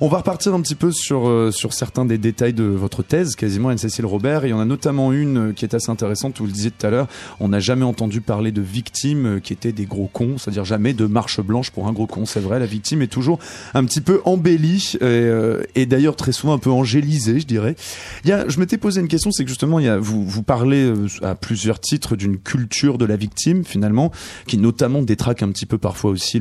[0.00, 3.34] On va repartir un petit peu sur, euh, sur certains des détails de votre thèse,
[3.34, 4.44] quasiment Anne-Cécile Robert.
[4.44, 6.70] Et il y en a notamment une euh, qui est assez intéressante, vous le disiez
[6.70, 7.08] tout à l'heure.
[7.40, 11.06] On jamais entendu parler de victimes euh, qui étaient des gros cons, c'est-à-dire jamais de
[11.06, 12.26] marche blanche pour un gros con.
[12.26, 13.38] C'est vrai, la victime est toujours
[13.74, 17.76] un petit peu embellie et, euh, d'ailleurs très souvent un peu angélisée, je dirais.
[18.24, 22.38] Je m'étais posé une question, c'est que justement, vous, parlez euh, à plusieurs titres d'une
[22.38, 24.10] culture de la victime finalement,
[24.46, 26.40] qui notamment détraque un petit peu parfois aussi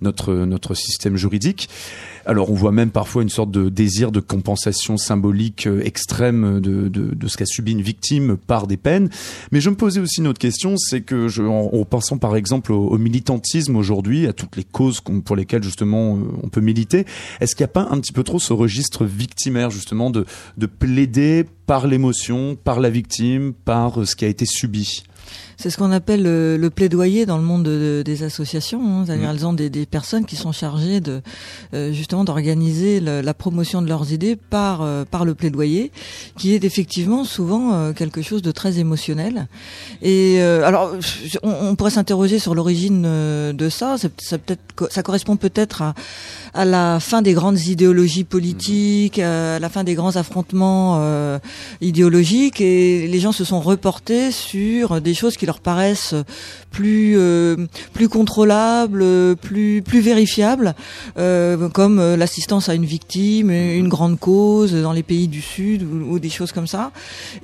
[0.00, 1.68] notre système juridique.
[2.30, 6.86] Alors on voit même parfois une sorte de désir de compensation symbolique euh, extrême de,
[6.86, 9.10] de, ce qu'a subi une victime par des peines.
[9.50, 12.70] Mais je me posais aussi une autre question, c'est que en, en pensant par exemple
[12.70, 17.04] au, au militantisme aujourd'hui, à toutes les causes pour lesquelles justement euh, on peut militer,
[17.40, 20.24] est-ce qu'il n'y a pas un petit peu trop ce registre victimaire justement de,
[20.56, 25.02] de plaider par l'émotion, par la victime, par euh, ce qui a été subi?
[25.62, 28.80] C'est ce qu'on appelle le, le plaidoyer dans le monde de- des associations.
[28.82, 29.02] hein.
[29.04, 29.34] C'est-à-dire Mhm.
[29.36, 31.20] elles ont des, des personnes qui sont chargées de
[31.74, 35.92] euh, justement d'organiser la promotion de leurs idées par euh, par le plaidoyer,
[36.38, 39.48] qui est effectivement souvent euh, quelque chose de très émotionnel.
[40.00, 40.92] Et alors,
[41.42, 43.96] on, on pourrait s'interroger sur l'origine de ça.
[43.98, 45.94] Ça, peut-être, ça correspond peut-être à,
[46.54, 50.98] à la fin des grandes idéologies politiques, à la fin des grands affrontements
[51.82, 56.14] idéologiques, et les gens se sont reportés sur des choses qui leur paraissent
[56.70, 57.56] plus euh,
[57.92, 59.04] plus contrôlables,
[59.36, 60.74] plus plus vérifiables,
[61.18, 65.82] euh, comme euh, l'assistance à une victime, une grande cause dans les pays du Sud
[65.82, 66.90] ou, ou des choses comme ça.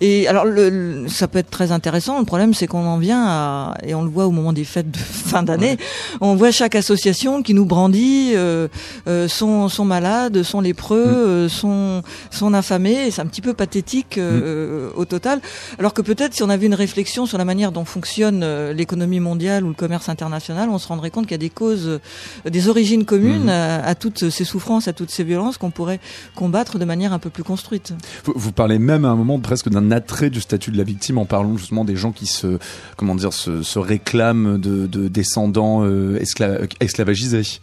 [0.00, 2.18] Et alors, le, le- ça peut être très intéressant.
[2.18, 4.90] Le problème, c'est qu'on en vient à, et on le voit au moment des fêtes
[4.90, 4.98] de
[5.30, 5.76] fin d'année,
[6.20, 8.68] on voit chaque association qui nous brandit euh,
[9.08, 13.06] euh, son, son malade, son lépreux, euh, son, son affamé.
[13.06, 15.40] Et C'est un petit peu pathétique euh, au total.
[15.78, 18.72] Alors que peut-être si on avait une réflexion sur la manière dont fonctionne euh,
[19.16, 21.86] l'économie mondiale ou le commerce international, on se rendrait compte qu'il y a des causes,
[21.86, 23.48] euh, des origines communes Mhm.
[23.48, 26.00] à, à toutes ces souffrances, à toutes ces violences qu'on pourrait
[26.34, 27.92] combattre de manière un peu plus construite.
[28.24, 31.18] Vous, vous parlez même à un moment presque d'un attrait du statut de la victime
[31.18, 32.58] en parlant justement des gens qui se,
[32.96, 37.60] comment dire, se, se réclament de, de descendants euh, escla- esclavagisés.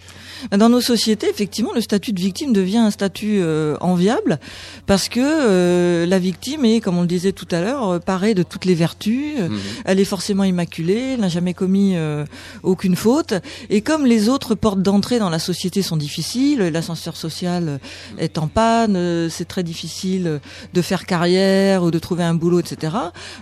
[0.52, 4.40] Dans nos sociétés, effectivement, le statut de victime devient un statut euh, enviable
[4.86, 8.34] parce que euh, la victime est, comme on le disait tout à l'heure, euh, parée
[8.34, 9.36] de toutes les vertus.
[9.40, 9.50] Euh,
[9.86, 12.26] Elle est forcément immaculée, elle n'a jamais commis euh,
[12.64, 13.34] aucune faute.
[13.70, 17.80] Et comme les autres portes d'entrée dans la société sont difficiles, l'ascenseur social
[18.18, 20.40] est en panne, euh, c'est très difficile
[20.74, 22.94] de faire carrière ou de trouver un boulot, etc.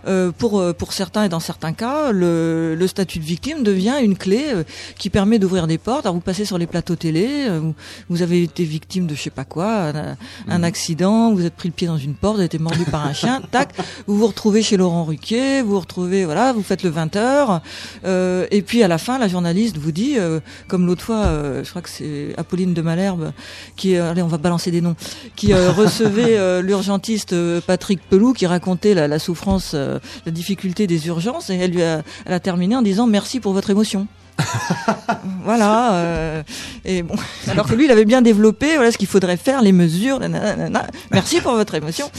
[0.08, 4.18] Euh, pour pour certains et dans certains cas, le, le statut de victime devient une
[4.18, 4.64] clé euh,
[4.98, 6.06] qui permet d'ouvrir des portes.
[6.06, 7.72] Alors vous passez sur les plateaux télé, euh,
[8.10, 11.70] vous, avez été victime de je sais pas quoi, un, un accident, vous êtes pris
[11.70, 13.74] le pied dans une porte, vous avez été mordu par un chien, tac,
[14.08, 17.62] vous vous retrouvez chez Laurent Ruquier, vous vous retrouvez, voilà, vous faites le 20 heures,
[18.06, 21.64] euh, et puis à la fin, la journaliste vous dit, euh, comme l'autre fois, euh,
[21.64, 23.32] je crois que c'est Apolline de Malherbe,
[23.76, 24.96] qui, allez, on va balancer des noms,
[25.36, 31.56] qui recevait l'urgentiste Patrick Pelou, qui racontait la, la souffrance, la difficulté des urgences, et
[31.56, 34.08] elle lui a, elle a terminé en disant merci pour votre émotion.
[35.44, 35.94] voilà.
[35.96, 36.44] Euh,
[36.86, 37.16] et bon,
[37.48, 38.76] alors que lui, il avait bien développé.
[38.76, 40.20] Voilà ce qu'il faudrait faire, les mesures.
[40.20, 40.88] nanana.
[41.12, 42.10] Merci pour votre émotion.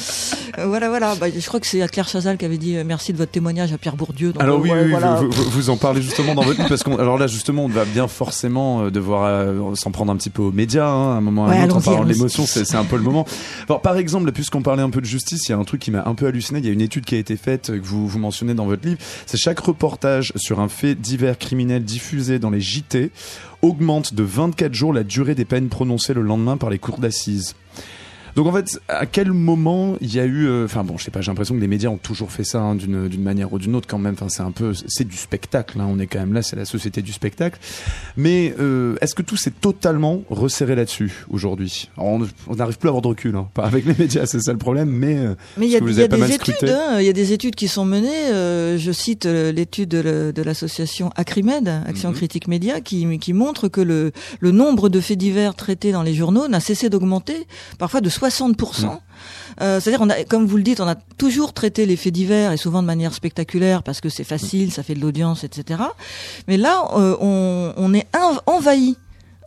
[0.58, 1.14] Euh, voilà, voilà.
[1.16, 3.72] Bah, je crois que c'est Claire Chazal qui avait dit euh, merci de votre témoignage
[3.72, 4.32] à Pierre Bourdieu.
[4.32, 5.14] Donc, Alors oui, ouais, oui, voilà.
[5.16, 7.68] vous, vous- vous en parlez justement dans votre livre parce qu'on alors là justement on
[7.68, 11.46] va bien forcément devoir s'en prendre un petit peu aux médias hein, à un moment
[11.46, 13.26] Ouais, à un autre en parlant de l'émotion c'est un peu le moment.
[13.68, 15.90] Alors par exemple puisqu'on parlait un peu de justice il y a un truc qui
[15.90, 18.06] m'a un peu halluciné il y a une étude qui a été faite que vous
[18.06, 22.50] vous mentionnez dans votre livre c'est chaque reportage sur un fait divers criminel diffusé dans
[22.50, 23.10] les JT
[23.62, 27.54] augmente de 24 jours la durée des peines prononcées le lendemain par les cours d'assises.
[28.36, 31.10] Donc en fait, à quel moment il y a eu, euh, enfin bon, je sais
[31.10, 33.58] pas, j'ai l'impression que les médias ont toujours fait ça hein, d'une d'une manière ou
[33.58, 34.14] d'une autre quand même.
[34.14, 35.80] Enfin, c'est un peu, c'est du spectacle.
[35.80, 37.58] Hein, on est quand même là, c'est la société du spectacle.
[38.16, 41.90] Mais euh, est-ce que tout s'est totalement resserré là-dessus aujourd'hui?
[41.98, 42.20] On
[42.56, 43.48] n'arrive plus à avoir de recul, hein.
[43.54, 44.88] pas avec les médias, c'est ça le problème.
[44.90, 47.54] Mais euh, Mais il y a, y des études, hein, il y a des études
[47.54, 48.08] qui sont menées.
[48.32, 52.16] euh, je cite euh, l'étude de, l'association Acrimed, Action Mhm.
[52.16, 56.14] Critique Média, qui, qui montre que le, le nombre de faits divers traités dans les
[56.14, 57.46] journaux n'a cessé d'augmenter,
[57.78, 58.21] parfois de 60%.
[58.88, 58.98] Mhm.
[59.60, 62.52] Euh, C'est-à-dire, on a, comme vous le dites, on a toujours traité les faits divers
[62.52, 65.80] et souvent de manière spectaculaire parce que c'est facile, ça fait de l'audience, etc.
[66.48, 68.06] Mais là, euh, on, on est
[68.46, 68.96] envahi.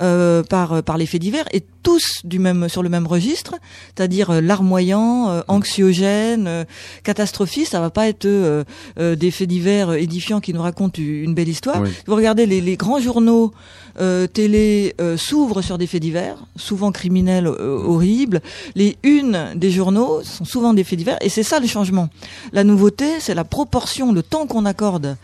[0.02, 3.54] Euh, par par les faits divers et tous du même sur le même registre,
[3.96, 6.66] c'est-à-dire euh, larmoyant, euh, anxiogène, euh,
[7.04, 7.74] catastrophiste.
[7.74, 8.64] Ça va pas être euh,
[8.98, 11.82] euh, des faits divers euh, édifiants qui nous racontent une belle histoire.
[11.82, 11.90] Oui.
[12.08, 13.54] Vous regardez les, les grands journaux
[14.02, 18.42] euh, télé euh, s'ouvrent sur des faits divers, souvent criminels euh, horribles.
[18.74, 22.10] Les unes des journaux sont souvent des faits divers et c'est ça le changement.
[22.52, 25.18] La nouveauté, c'est la proportion, le temps qu'on accorde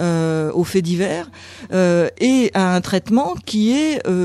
[0.00, 1.30] euh, aux faits divers
[1.72, 4.15] euh, et à un traitement qui est euh,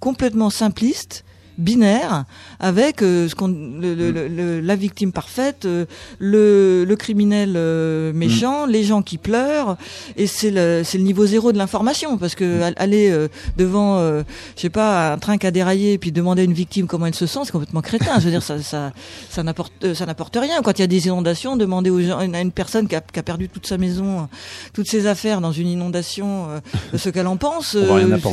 [0.00, 1.24] complètement simpliste
[1.58, 2.24] binaire
[2.60, 5.84] avec euh, ce qu'on le- le- le- la victime parfaite euh,
[6.18, 9.76] le, le criminel euh, méchant les gens qui pleurent.
[10.16, 13.98] Et c'est le c'est le niveau zéro de l'information parce que al- aller euh, devant
[13.98, 14.22] euh,
[14.56, 17.06] je sais pas un train qui a déraillé et puis demander à une victime comment
[17.06, 18.18] elle se sent c'est complètement crétin.
[18.18, 18.92] Je veux dire ça ça
[19.28, 20.62] ça n'apporte euh, ça n'apporte rien.
[20.62, 23.18] Quand il y a des inondations demander aux gens à une personne qui a, qui
[23.18, 24.28] a perdu toute sa maison
[24.72, 26.60] toutes ses affaires dans une inondation euh,
[26.96, 27.76] ce qu'elle en pense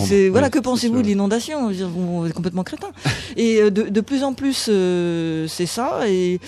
[0.08, 1.65] c'est voilà que pensez-vous de l'inondation?
[1.67, 2.88] Je veux dire, vous êtes complètement crétin
[3.38, 6.39] et euh, de, plus en plus euh, c'est ça et,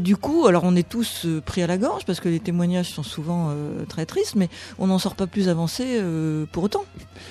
[0.00, 2.90] du coup alors on est tous euh, pris à la gorge parce que les témoignages
[2.90, 3.52] sont souvent
[3.88, 4.48] très tristes mais
[4.78, 6.00] on n'en sort pas plus avancé
[6.52, 6.84] pour autant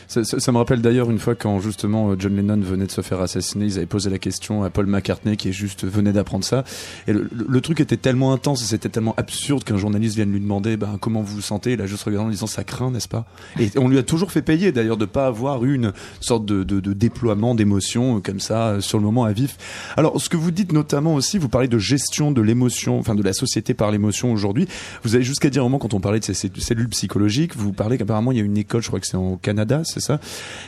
[0.07, 3.65] Ça, me rappelle d'ailleurs une fois quand justement John Lennon venait de se faire assassiner,
[3.65, 6.63] ils avaient posé la question à Paul McCartney qui est juste venait d'apprendre ça.
[7.07, 10.77] Et le, truc était tellement intense et c'était tellement absurde qu'un journaliste vienne lui demander
[10.77, 11.73] ben, comment vous vous sentez?
[11.73, 13.25] Il a juste regardé en disant ça craint, n'est-ce pas?
[13.59, 16.63] Et on lui a toujours fait payer d'ailleurs de pas avoir eu une sorte de,
[16.63, 19.57] de, déploiement d'émotions comme ça euh, sur le moment à vif.
[19.97, 23.23] Alors ce que vous dites notamment aussi, vous parlez de gestion de l'émotion, enfin de
[23.23, 24.67] la société par l'émotion aujourd'hui.
[25.03, 27.73] Vous avez jusqu'à dire au moment quand on parlait de ces ces cellules psychologiques, vous
[27.73, 30.19] parlez qu'apparemment il y a une école, je crois que c'est au Canada, c'est ça,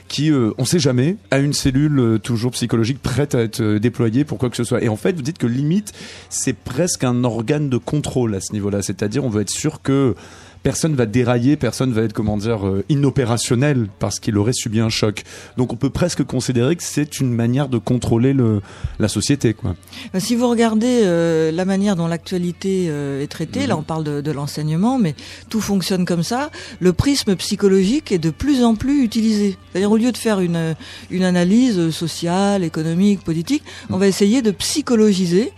[0.08, 3.80] qui, euh, on sait jamais, a une cellule euh, toujours psychologique prête à être euh,
[3.80, 4.84] déployée pour quoi que ce soit.
[4.84, 5.94] Et en fait, vous dites que limite,
[6.30, 8.82] c'est presque un organe de contrôle à ce niveau-là.
[8.82, 10.16] C'est-à-dire, on veut être sûr que
[10.64, 14.90] personne va dérailler, personne va être, comment dire, euh, inopérationnel parce qu'il aurait subi un
[14.90, 15.24] choc.
[15.58, 18.62] Donc on peut presque considérer que c'est une manière de contrôler le,
[19.00, 19.76] la société, quoi.
[20.14, 23.68] Ben, Si vous regardez euh, la manière dont l'actualité euh, est traitée, Mhm.
[23.68, 25.16] là on parle de, de l'enseignement, mais
[25.50, 26.50] tout fonctionne comme ça.
[26.80, 29.58] Le prisme psychologique est de plus en plus utilisé.
[29.72, 30.76] C'est-à-dire au lieu de faire une,
[31.10, 35.52] une analyse sociale, économique, politique, on va essayer de psychologiser.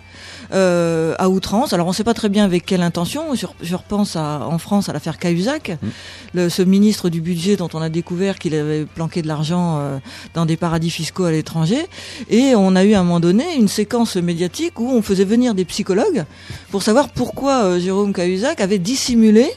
[0.54, 1.74] Euh, à outrance.
[1.74, 3.36] Alors on ne sait pas très bien avec quelle intention.
[3.36, 5.78] Je, je repense à, en France à l'affaire Cahuzac,
[6.34, 9.98] le, ce ministre du budget dont on a découvert qu'il avait planqué de l'argent euh,
[10.34, 11.88] dans des paradis fiscaux à l'étranger.
[12.30, 15.54] Et on a eu à un moment donné une séquence médiatique où on faisait venir
[15.56, 16.26] des psychologues
[16.70, 19.50] pour savoir pourquoi euh, Jérôme Cahuzac avait dissimulé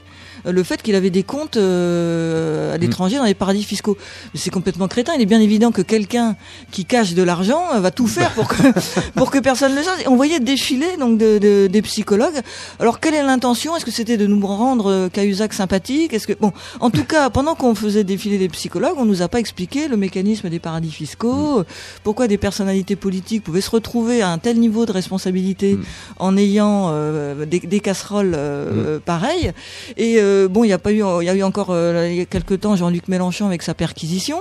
[0.45, 3.97] le fait qu'il avait des comptes euh, à l'étranger dans les paradis fiscaux.
[4.35, 5.13] C'est complètement crétin.
[5.17, 6.37] Il est bien évident que quelqu'un
[6.71, 8.57] qui cache de l'argent euh, va tout faire pour que,
[9.15, 10.01] pour que personne ne le sache.
[10.05, 12.41] Et on voyait défiler donc de, de- des psychologues.
[12.81, 13.77] Alors quelle est l'intention?
[13.77, 16.13] Est-ce que c'était de nous rendre euh, Cahuzac sympathique?
[16.13, 19.29] Est-ce que bon, en tout cas, pendant qu'on faisait défiler les psychologues, on nous a
[19.29, 21.65] pas expliqué le mécanisme des paradis fiscaux, euh,
[22.03, 25.79] pourquoi des personnalités politiques pouvaient se retrouver à un tel niveau de responsabilité
[26.19, 29.53] en ayant euh, des, des casseroles euh, pareilles.
[29.97, 30.17] Et
[30.51, 32.25] bon, il y a pas eu, il y a eu encore euh, il y a
[32.25, 34.41] quelque temps Jean-Luc Mélenchon avec sa perquisition.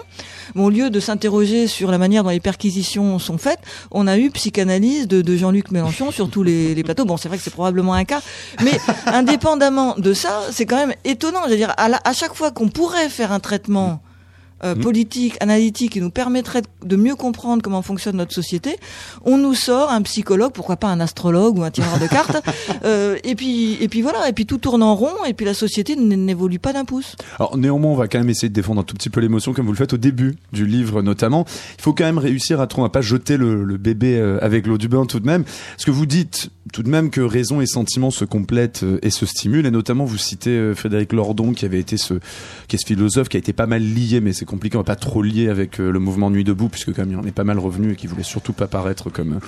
[0.56, 3.60] Bon, au lieu de s'interroger sur la manière dont les perquisitions sont faites,
[3.92, 7.06] on a eu psychanalyse de, Jean-Luc Mélenchon sur tous les, plateaux.
[7.06, 8.22] Bon, c'est vrai que c'est probablement un cas,
[8.64, 11.42] mais indépendamment de ça, c'est quand même étonnant.
[11.50, 14.02] Je dire, à chaque fois qu'on pourrait faire un traitement
[14.64, 18.78] euh, politique, analytique, qui nous permettrait de mieux comprendre comment fonctionne notre société,
[19.26, 22.42] on nous sort un psychologue, pourquoi pas un astrologue ou un tireur de cartes,
[22.86, 25.54] euh, et puis et puis voilà, et puis tout tourne en rond, et puis la
[25.54, 27.16] société n'évolue pas d'un pouce.
[27.40, 29.66] Alors néanmoins, on va quand même essayer de défendre un tout petit peu l'émotion, comme
[29.66, 31.46] vous le faites au début du livre notamment.
[31.78, 34.78] Il faut quand même réussir à, à pas jeter le, le bébé euh, avec l'eau
[34.78, 35.44] du bain tout de même.
[35.78, 39.26] Ce que vous dites tout de même que raison et sentiment se complètent et se
[39.26, 42.16] stimulent, et notamment vous citez Frédéric Lordon, qui avait été ce,
[42.68, 44.86] qui est ce philosophe qui a été pas mal lié, mais c'est compliqué, on va
[44.86, 47.44] pas trop lié avec le mouvement Nuit debout, puisque quand même il en est pas
[47.44, 49.40] mal revenu et qui voulait surtout pas paraître comme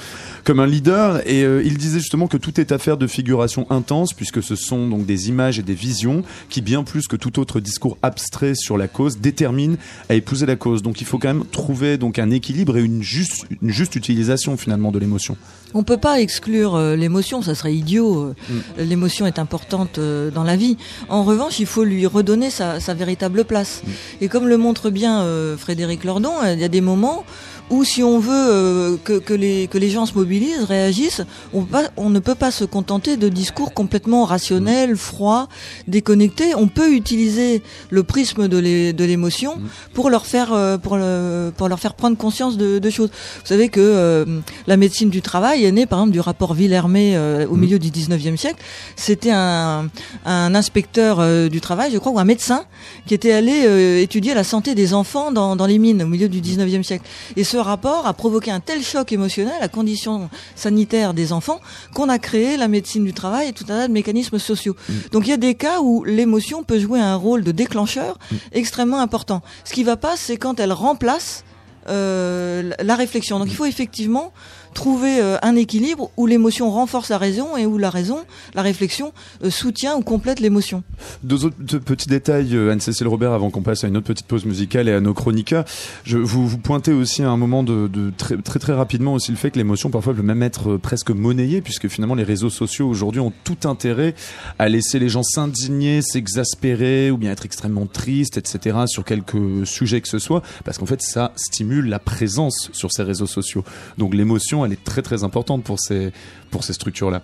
[0.43, 1.21] comme un leader.
[1.27, 5.05] Et il disait justement que tout est affaire de figuration intense, puisque ce sont donc
[5.05, 8.87] des images et des visions qui, bien plus que tout autre discours abstrait sur la
[8.87, 9.77] cause, déterminent
[10.09, 10.81] à épouser la cause.
[10.81, 14.57] Donc il faut quand même trouver donc un équilibre et une juste, une juste utilisation
[14.57, 15.37] finalement de l'émotion.
[15.73, 18.33] On peut pas exclure euh, l'émotion, ça serait idiot.
[18.49, 18.53] Mm.
[18.77, 20.77] L'émotion est importante euh, dans la vie.
[21.09, 23.83] En revanche, il faut lui redonner sa, sa véritable place.
[23.83, 23.89] Mm.
[24.21, 27.25] Et comme le montre euh, Frédéric Lordon, il y a des moments
[27.69, 31.23] ou si on veut euh, que, que, les, que les gens se mobilisent, réagissent,
[31.53, 35.47] on, pas, on ne peut pas se contenter de discours complètement rationnels, froids,
[35.87, 36.53] déconnectés.
[36.55, 39.59] On peut utiliser le prisme de l'émotion
[39.93, 43.09] pour leur faire euh, pour, le, pour leur faire prendre conscience de, de choses.
[43.41, 44.25] Vous savez que euh,
[44.67, 47.17] la médecine du travail est née par exemple du rapport Villermé
[47.49, 48.61] au milieu du 19e siècle.
[48.95, 49.89] C'était un,
[50.25, 52.65] un inspecteur du travail, je crois, ou un médecin
[53.07, 56.41] qui était allé étudier la santé des enfants dans, dans les mines au milieu du
[56.41, 57.05] 19e siècle.
[57.35, 61.59] Et ce rapport a provoqué un tel choc émotionnel à conditions sanitaires des enfants
[61.93, 64.75] qu'on a créé la médecine du travail et tout un tas de mécanismes sociaux.
[64.87, 64.93] Mm.
[65.11, 68.35] Donc il y a des cas où l'émotion peut jouer un rôle de déclencheur mm.
[68.53, 69.41] extrêmement important.
[69.63, 71.43] Ce qui va pas, c'est quand elle remplace
[71.87, 73.37] euh, la réflexion.
[73.37, 74.33] Donc il faut effectivement
[74.75, 78.19] trouver euh, un équilibre où l'émotion renforce la raison et où la raison,
[78.53, 80.83] la réflexion, euh, soutient ou complète l'émotion.
[81.23, 84.45] Deux autres petits détails, euh, Anne-Cécile Robert, avant qu'on passe à une autre petite pause
[84.45, 85.65] musicale et à nos chroniqueurs.
[86.05, 89.89] Vous, pointez aussi à un moment de, très, très rapidement aussi le fait que l'émotion
[89.89, 94.13] parfois peut même être presque monnayée puisque finalement les réseaux sociaux aujourd'hui ont tout intérêt
[94.59, 98.79] à laisser les gens s'indigner, s'exaspérer ou bien être extrêmement tristes, etc.
[98.87, 103.03] sur quelques sujets que ce soit parce qu'en fait ça stimule la présence sur ces
[103.03, 103.63] réseaux sociaux.
[103.97, 106.11] Donc l'émotion elle est très très importante pour ces,
[106.51, 107.21] pour ces structures-là.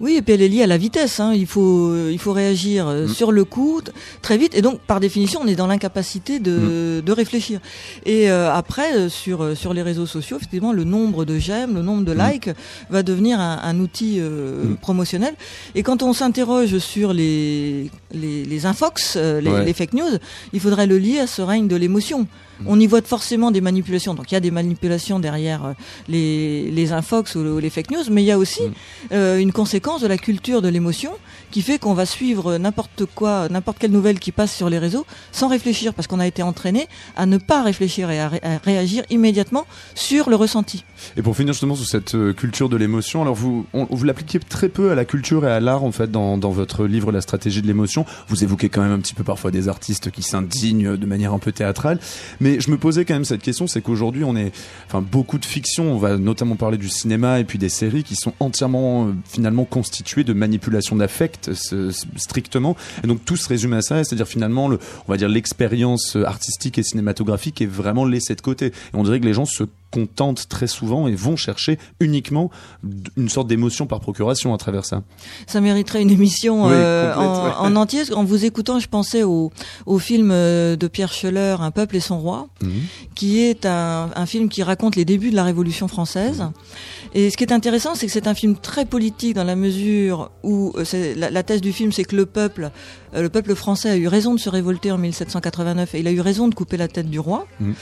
[0.00, 1.20] Oui, et puis elle est liée à la vitesse.
[1.20, 1.32] Hein.
[1.34, 3.08] Il, faut, il faut réagir euh, mm.
[3.08, 3.80] sur le coup,
[4.22, 4.54] très vite.
[4.54, 7.02] Et donc, par définition, on est dans l'incapacité de, mm.
[7.02, 7.60] de réfléchir.
[8.06, 11.82] Et euh, après, euh, sur, sur les réseaux sociaux, effectivement, le nombre de j'aime, le
[11.82, 12.30] nombre de mm.
[12.30, 12.50] likes
[12.90, 14.20] va devenir un, outil
[14.82, 15.34] promotionnel.
[15.74, 20.18] Et quand on s'interroge sur les, les, les infox, les, les fake news,
[20.52, 22.26] il faudrait le lier à ce règne de l'émotion
[22.66, 24.14] on y voit forcément des manipulations.
[24.14, 25.72] Donc il y a des manipulations derrière euh,
[26.08, 28.62] les, les infox ou les fake news, mais il y a aussi
[29.12, 31.12] euh, une conséquence de la culture de l'émotion
[31.50, 35.04] qui fait qu'on va suivre n'importe quoi, n'importe quelle nouvelle qui passe sur les réseaux
[35.32, 38.30] sans réfléchir, parce qu'on a été entraîné à ne pas réfléchir et à,
[38.64, 40.86] réagir immédiatement sur le ressenti.
[41.18, 44.70] Et pour finir justement sur cette euh, culture de l'émotion, alors vous, vous l'appliquez très
[44.70, 47.60] peu à la culture et à l'art en fait dans, dans votre livre La stratégie
[47.60, 48.06] de l'émotion.
[48.28, 51.38] Vous évoquez quand même un petit peu parfois des artistes qui s'indignent de manière un
[51.38, 51.98] peu théâtrale,
[52.40, 54.52] mais je me posais quand même cette question, c'est qu'aujourd'hui on est,
[54.86, 58.16] enfin beaucoup de fiction, on va notamment parler du cinéma et puis des séries qui
[58.16, 61.50] sont entièrement euh, finalement constituées de manipulation d'affect
[62.16, 66.16] strictement, et donc tout se résume à ça, c'est-à-dire finalement le, on va dire l'expérience
[66.16, 68.66] artistique et cinématographique est vraiment laissée de côté.
[68.66, 72.50] Et on dirait que les gens se contentent très souvent et vont chercher uniquement
[73.16, 75.02] une sorte d'émotion par procuration à travers ça.
[75.46, 78.02] Ça mériterait une émission euh, en, entier.
[78.12, 79.50] En vous écoutant, je pensais au,
[79.86, 82.70] au film euh, de Pierre Scheller, Un peuple et son roi, mhm.
[83.14, 86.44] qui est un, un, film qui raconte les débuts de la Révolution française.
[87.14, 90.30] Et ce qui est intéressant, c'est que c'est un film très politique dans la mesure
[90.42, 92.70] où euh, la, la, thèse du film, c'est que le peuple,
[93.14, 96.20] le peuple français a eu raison de se révolter en 1789 et il a eu
[96.20, 97.46] raison de couper la tête du roi.
[97.58, 97.74] Mhm.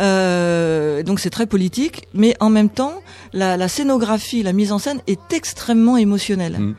[0.00, 3.00] Euh, donc c'est très politique, mais en même temps,
[3.32, 6.58] la, la, scénographie, la mise en scène est extrêmement émotionnelle.
[6.58, 6.74] Mm.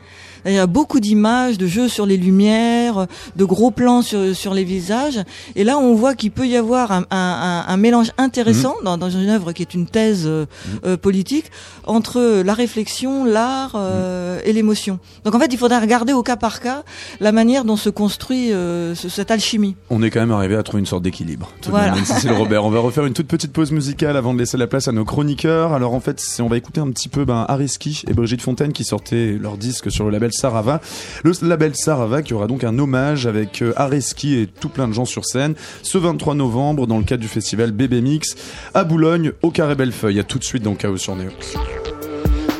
[0.46, 3.06] Il y a beaucoup d'images, de jeux sur les lumières,
[3.36, 5.20] de gros plans sur, sur les visages.
[5.54, 8.84] Et là, on voit qu'il peut y avoir un, un, un mélange intéressant mmh.
[8.84, 10.70] dans, dans, une œuvre qui est une thèse euh, mmh.
[10.86, 11.46] euh, politique
[11.84, 14.42] entre la réflexion, l'art euh, mmh.
[14.44, 14.98] et l'émotion.
[15.24, 16.82] Donc en fait, il faudrait regarder au cas par cas
[17.20, 19.76] la manière dont se construit euh, cette alchimie.
[19.90, 21.50] On est quand même arrivé à trouver une sorte d'équilibre.
[21.68, 21.94] Voilà.
[21.94, 22.64] le Robert.
[22.64, 25.04] On va refaire une toute petite pause musicale avant de laisser la place à nos
[25.04, 25.72] chroniqueurs.
[25.72, 28.84] Alors en fait, on va écouter un petit peu ben, Ariski et Brigitte Fontaine qui
[28.84, 30.80] sortaient leur disque sur le label Sarava.
[31.24, 34.92] Le label Sarava qui aura donc un hommage avec euh, Areski et tout plein de
[34.92, 38.34] gens sur scène ce 23 novembre dans le cadre du festival Bébé Mix
[38.74, 40.20] à Boulogne au Carré Bellefeuille.
[40.20, 41.30] À tout de suite dans Chaos sur Néo.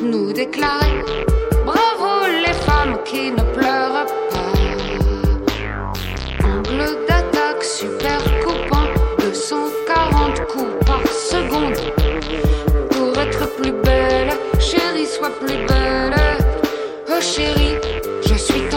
[0.03, 1.03] Nous déclarer
[1.65, 4.53] bravo les femmes qui ne pleurent pas.
[6.45, 8.87] Angle d'attaque super coupant
[9.19, 9.67] de son
[11.31, 11.77] secondes
[12.91, 14.33] pour être plus belle.
[14.59, 16.36] Chérie, sois plus belle.
[17.21, 17.79] Chérie,
[18.29, 18.76] je suis ton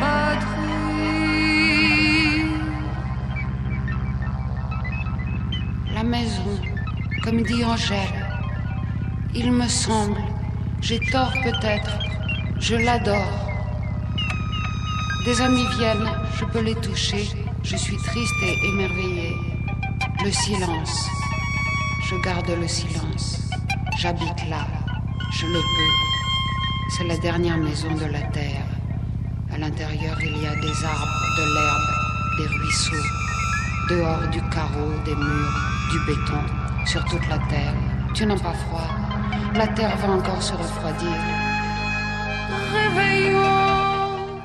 [0.01, 0.89] patrie.
[5.95, 6.61] La maison,
[7.25, 7.99] comme dit Angèle,
[9.35, 10.21] il me semble,
[10.81, 11.99] j'ai tort peut-être,
[12.59, 13.49] je l'adore.
[15.25, 17.29] Des amis viennent, je peux les toucher,
[17.63, 19.37] je suis triste et émerveillée.
[20.25, 21.09] Le silence,
[22.09, 23.51] je garde le silence.
[23.99, 24.67] J'habite là,
[25.31, 25.93] je le peux.
[26.91, 28.67] C'est la dernière maison de la terre.
[29.53, 33.07] À l'intérieur, il y a des arbres, de l'herbe, des ruisseaux.
[33.91, 35.61] Dehors, du carreau, des murs,
[35.91, 36.43] du béton,
[36.87, 37.75] sur toute la terre.
[38.15, 38.89] Tu n'as pas froid?
[39.55, 41.17] La terre va encore se refroidir.
[42.73, 43.58] Réveillons.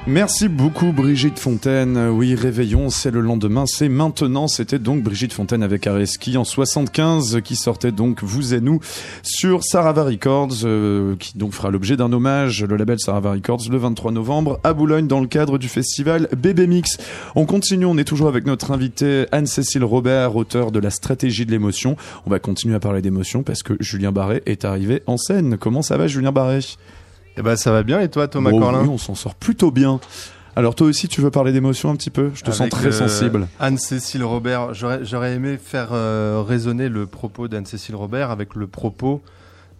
[0.05, 2.09] Merci beaucoup Brigitte Fontaine.
[2.09, 4.49] Oui, réveillons, c'est le lendemain, c'est maintenant.
[4.49, 8.81] C'était donc Brigitte Fontaine avec Areski en 75 qui sortait donc Vous et nous
[9.23, 13.77] sur Sarava Records, euh, qui donc fera l'objet d'un hommage, le label Sarava Records, le
[13.77, 16.97] 23 novembre à Boulogne dans le cadre du festival Bébé Mix.
[17.35, 21.51] On continue, on est toujours avec notre invitée Anne-Cécile Robert, auteur de La stratégie de
[21.51, 21.95] l'émotion.
[22.25, 25.57] On va continuer à parler d'émotion parce que Julien Barré est arrivé en scène.
[25.57, 26.59] Comment ça va Julien Barré?
[27.38, 29.99] Eh ben ça va bien et toi Thomas Corlin oui, on s'en sort plutôt bien.
[30.55, 32.29] Alors toi aussi, tu veux parler d'émotion un petit peu?
[32.36, 33.47] Je te sens très euh, sensible.
[33.59, 39.23] Anne-Cécile Robert, j'aurais aimé faire euh, résonner le propos d'Anne-Cécile Robert avec le propos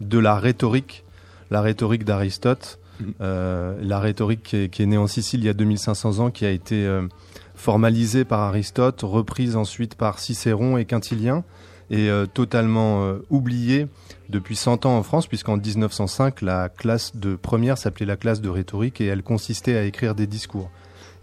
[0.02, 1.04] de la rhétorique,
[1.52, 3.14] la rhétorique d'Aristote, Mhm.
[3.22, 6.32] Euh, la rhétorique qui est, qui est née en Sicile il y a 2500 ans,
[6.32, 7.08] qui a été euh,
[7.56, 11.44] formalisée par Aristote, reprise ensuite par Cicéron et Quintilien,
[11.90, 13.88] et euh, totalement euh, oubliée
[14.30, 18.50] depuis 100 ans en France, puisqu'en 1905, la classe de première s'appelait la classe de
[18.50, 20.70] rhétorique et elle consistait à écrire des discours.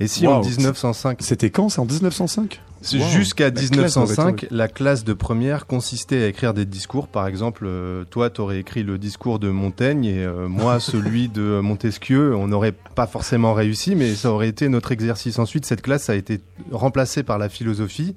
[0.00, 3.08] Et si en Wow, 1905, C'était quand C'est en 1905 c'est Wow.
[3.10, 4.46] Jusqu'à La classe de 1905, rhétorique.
[4.50, 7.08] la classe de première consistait à écrire des discours.
[7.08, 11.28] Par exemple, euh, toi, tu aurais écrit le discours de Montaigne et euh, moi celui
[11.28, 12.34] de Montesquieu.
[12.34, 15.38] On n'aurait pas forcément réussi, mais ça aurait été notre exercice.
[15.38, 16.40] Ensuite, cette classe a été
[16.72, 18.16] remplacée par la philosophie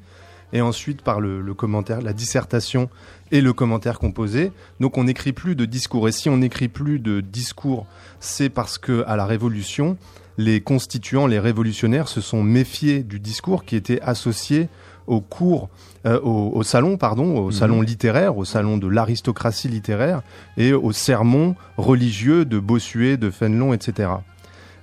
[0.53, 2.89] et ensuite par le, le commentaire, la dissertation
[3.31, 4.51] et le commentaire composé.
[4.79, 6.07] Donc, on n'écrit plus de discours.
[6.07, 7.85] Et si on n'écrit plus de discours,
[8.19, 9.97] c'est parce que à la Révolution,
[10.37, 14.69] les constituants, les révolutionnaires se sont méfiés du discours qui était associé
[15.05, 15.69] au cours,
[16.05, 20.21] euh, au, au salon, pardon, au salon littéraire, au salon de l'aristocratie littéraire
[20.57, 24.09] et au sermon religieux de Bossuet, de Fénelon, etc.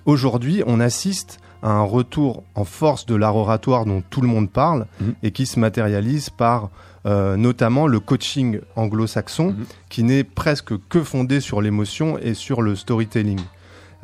[0.04, 4.50] Aujourd'hui, on assiste à un retour en force de l'art oratoire dont tout le monde
[4.50, 5.14] parle Mhm.
[5.22, 6.70] et qui se matérialise par
[7.06, 9.64] euh, notamment le coaching anglo-saxon Mhm.
[9.88, 13.40] qui n'est presque que fondé sur l'émotion et sur le storytelling.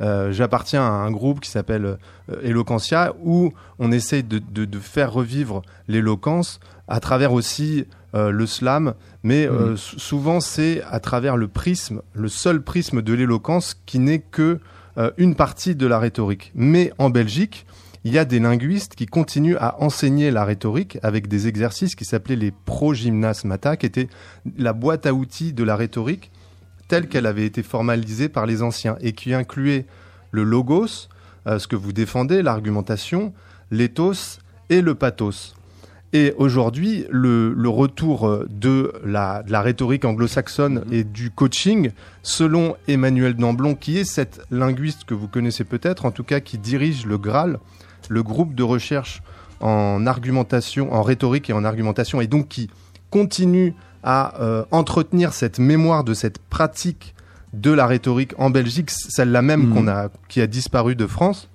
[0.01, 4.79] Euh, J'appartiens à un groupe qui s'appelle euh, Eloquentia où on essaye de, de- de
[4.79, 7.85] faire revivre l'éloquence à travers aussi
[8.15, 13.13] euh, le slam, mais sou- souvent c'est à travers le prisme, le seul prisme de
[13.13, 14.59] l'éloquence qui n'est que
[14.97, 16.51] euh, une partie de la rhétorique.
[16.55, 17.65] Mais en Belgique,
[18.03, 22.05] il y a des linguistes qui continuent à enseigner la rhétorique avec des exercices qui
[22.05, 24.07] s'appelaient les pro-gymnasmata, qui étaient
[24.57, 26.31] la boîte à outils de la rhétorique
[26.87, 29.85] telle qu'elle avait été formalisée par les anciens et qui incluait
[30.31, 31.09] le logos,
[31.47, 33.33] euh, ce que vous défendez, l'argumentation,
[33.71, 34.39] l'éthos
[34.69, 35.56] et le pathos.
[36.13, 41.91] Et aujourd'hui, le, le retour euh, de la, de la rhétorique anglo-saxonne et du coaching,
[42.23, 46.57] selon Emmanuel Damblon, qui est cette linguiste que vous connaissez peut-être, en tout cas qui
[46.57, 47.59] dirige le Graal,
[48.07, 49.21] le groupe de recherche
[49.59, 52.69] en argumentation, en rhétorique et en argumentation, et donc qui
[53.09, 57.15] continue à euh, entretenir cette mémoire de cette pratique
[57.53, 59.73] de la rhétorique en Belgique, celle-là même Mhm.
[59.73, 61.49] qu'on a, qui a disparu de France.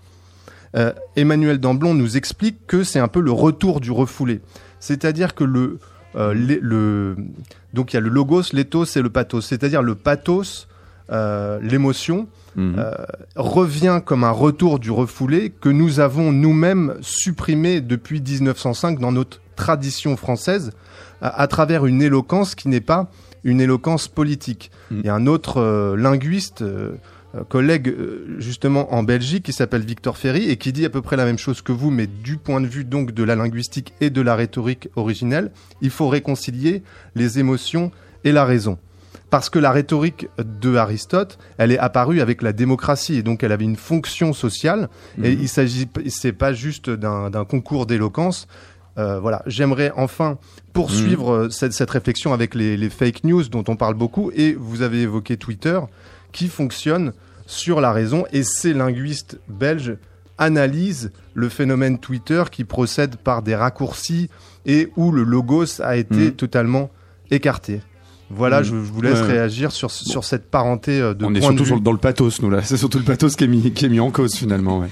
[0.76, 4.40] Euh, Emmanuel Damblon nous explique que c'est un peu le retour du refoulé.
[4.80, 5.78] C'est-à-dire que le,
[6.16, 7.16] euh, le,
[7.74, 9.46] donc il y a le logos, l'éthos et le pathos.
[9.46, 10.68] C'est-à-dire le pathos
[11.10, 12.84] euh, l'émotion Mhm.
[13.34, 19.40] revient comme un retour du refoulé que nous avons nous-mêmes supprimé depuis 1905 dans notre
[19.56, 20.72] tradition française
[21.22, 23.10] à, à travers une éloquence qui n'est pas
[23.44, 24.70] une éloquence politique.
[24.90, 25.00] Mhm.
[25.00, 26.92] Il y a un autre euh, linguiste, euh,
[27.48, 31.16] collègue euh, justement en Belgique qui s'appelle Victor Ferry et qui dit à peu près
[31.16, 34.10] la même chose que vous, mais du point de vue donc de la linguistique et
[34.10, 36.82] de la rhétorique originelle, il faut réconcilier
[37.14, 37.90] les émotions
[38.24, 38.78] et la raison.
[39.30, 43.52] Parce que la rhétorique de Aristote, elle est apparue avec la démocratie et donc elle
[43.52, 44.90] avait une fonction sociale.
[45.22, 48.46] Et il s'agit, c'est pas juste d'un concours d'éloquence.
[48.98, 50.36] Euh, voilà, j'aimerais enfin
[50.74, 54.30] poursuivre euh, cette, cette réflexion avec les, les fake news dont on parle beaucoup.
[54.34, 55.80] Et vous avez évoqué Twitter,
[56.32, 57.12] qui fonctionne
[57.46, 58.24] sur la raison.
[58.32, 59.96] Et ces linguistes belges
[60.38, 64.28] analysent le phénomène Twitter qui procède par des raccourcis
[64.66, 66.30] et où le logos a été Mhm.
[66.32, 66.90] totalement
[67.30, 67.80] écarté.
[68.30, 68.64] Voilà, Mhm.
[68.64, 71.40] je, je vous laisse Ouais, réagir sur, sur cette parenté euh, de On est de
[71.40, 71.66] surtout vue.
[71.66, 72.62] sur le- dans le pathos, nous là.
[72.62, 74.80] C'est surtout le pathos qui est mis, qui est mis en cause finalement.
[74.80, 74.88] Ouais.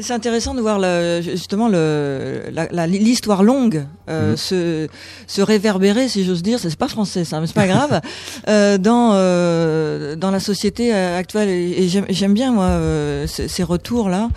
[0.00, 4.36] C'est intéressant de voir le, justement le, la- la- l'histoire longue euh, Mhm.
[4.36, 4.86] se,
[5.26, 8.00] se réverbérer, si j'ose dire, c'est pas français ça, mais c'est pas grave,
[8.48, 11.48] euh, dans euh, dans la société euh, actuelle.
[11.50, 14.28] Et, et j'aime, bien moi euh, ces, ces retours là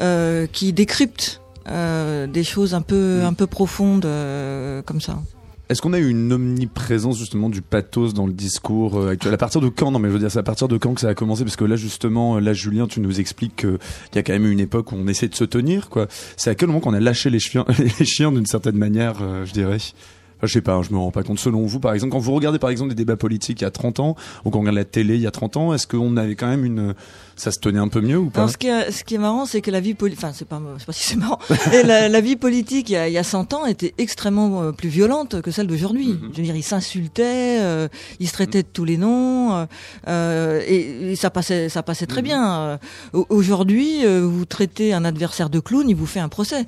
[0.00, 1.40] euh, qui décryptent
[1.70, 3.26] euh, des choses un peu Mhm.
[3.26, 5.18] un peu profondes euh, comme ça.
[5.70, 9.32] Est-ce qu'on a eu une omniprésence justement du pathos dans le discours euh, actuel?
[9.32, 9.90] À partir de quand?
[9.90, 11.42] Non, mais je veux dire, c'est à partir de quand que ça a commencé?
[11.42, 13.78] Parce que là, justement, euh, là, Julien, tu nous expliques qu'il
[14.14, 16.06] y a quand même eu une époque où on essaie de se tenir, quoi.
[16.36, 17.64] C'est à quel moment qu'on a lâché les chiens,
[17.98, 19.78] les chiens d'une certaine manière, euh, je dirais?
[20.46, 21.38] Je sais pas, je me rends pas compte.
[21.38, 23.70] Selon vous, par exemple, quand vous regardez par exemple des débats politiques il y a
[23.70, 26.16] 30 ans, ou quand on regarde la télé il y a 30 ans, est-ce qu'on
[26.16, 26.94] avait quand même une...
[27.36, 28.42] Ça se tenait un peu mieux ou pas?
[28.42, 30.46] Alors, ce qui est, ce qui est marrant, c'est que la vie politique, enfin, c'est
[30.46, 31.40] pas, je sais pas si c'est marrant,
[31.72, 34.62] Et la, la vie politique, il y, a, il y a 100 ans, était extrêmement
[34.62, 36.10] euh, plus violente que celle d'aujourd'hui.
[36.10, 36.30] Mhm.
[36.32, 37.88] Je veux dire, ils s'insultaient, euh,
[38.20, 39.66] ils se traitaient de tous les noms,
[40.06, 42.24] euh, et, et ça passait, ça passait très Mhm.
[42.28, 42.54] bien.
[42.54, 42.76] Euh,
[43.14, 46.64] au- Aujourd'hui, vous traitez un adversaire de clown, il vous fait un procès.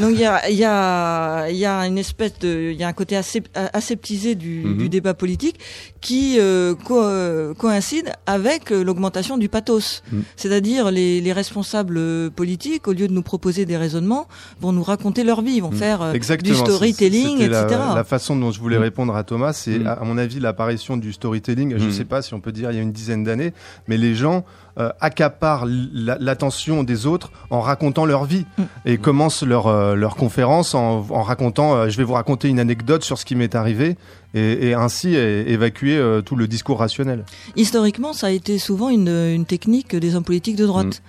[0.00, 2.82] Donc, il y a, il y a, il y a une espèce de, il y
[2.82, 4.76] a un côté assez, aseptisé du, Mhm.
[4.78, 5.58] du débat politique
[6.00, 10.02] qui euh, co- euh, coïncide avec euh, l'augmentation du pathos.
[10.12, 10.22] Mhm.
[10.36, 14.26] C'est-à-dire les, les responsables politiques, au lieu de nous proposer des raisonnements,
[14.60, 15.76] vont nous raconter leur vie, vont Mhm.
[15.76, 17.66] faire euh, du storytelling, etc.
[17.70, 20.96] La, la façon dont je voulais répondre à Thomas, c'est à à mon avis l'apparition
[20.96, 21.76] du storytelling.
[21.76, 23.52] Je ne sais pas si on peut dire il y a une dizaine d'années,
[23.86, 24.44] mais les gens
[24.78, 28.62] euh, accaparent l'attention des autres en racontant leur vie Mm.
[28.86, 31.74] et commencent leur euh, leur conférence en, en racontant.
[31.74, 33.96] euh, je vais vous raconter une anecdote sur ce qui m'est arrivé
[34.34, 37.24] et, et ainsi évacuer euh, tout le discours rationnel.
[37.56, 41.02] Historiquement, ça a été souvent une, une technique des hommes politiques de droite.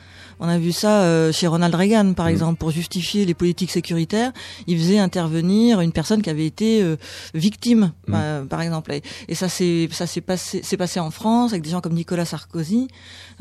[0.43, 2.29] On a vu ça euh, chez Ronald Reagan, par Mm.
[2.29, 4.31] exemple, pour justifier les politiques sécuritaires,
[4.65, 6.95] il faisait intervenir une personne qui avait été euh,
[7.35, 8.13] victime, Mm.
[8.15, 8.91] euh, par exemple.
[8.91, 9.87] Et, et ça s'est
[10.25, 12.87] passé passé en France avec des gens comme Nicolas Sarkozy,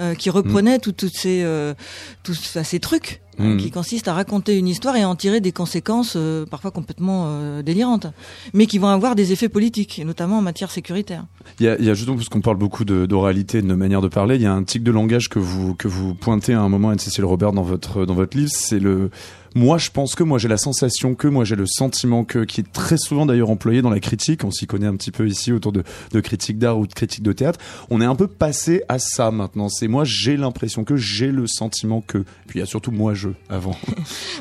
[0.00, 1.74] euh, qui reprenaient tout- toutes ces euh,
[2.22, 2.34] tous
[2.64, 3.20] ces trucs.
[3.38, 3.56] hein, Mm.
[3.56, 7.24] qui consistent à raconter une histoire et à en tirer des conséquences euh, parfois complètement
[7.28, 8.06] euh, délirantes,
[8.52, 11.24] mais qui vont avoir des effets politiques, et notamment en matière sécuritaire.
[11.58, 14.02] Il y a, il y a justement, parce qu'on parle beaucoup d'oralité, de, de manière
[14.02, 16.60] de parler, il y a un tic de langage que vous, que vous pointez à
[16.60, 19.10] un moment, Anne-Cécile Robert, dans votre, dans votre livre, c'est le
[19.54, 22.60] moi je pense que, moi j'ai la sensation que, moi j'ai le sentiment que, qui
[22.60, 25.52] est très souvent d'ailleurs employé dans la critique, on s'y connaît un petit peu ici
[25.52, 25.82] autour de,
[26.12, 27.58] de critiques d'art ou de critiques de théâtre,
[27.90, 31.46] on est un peu passé à ça maintenant, c'est moi j'ai l'impression que, j'ai le
[31.46, 33.76] sentiment que, puis il y a surtout moi je avant.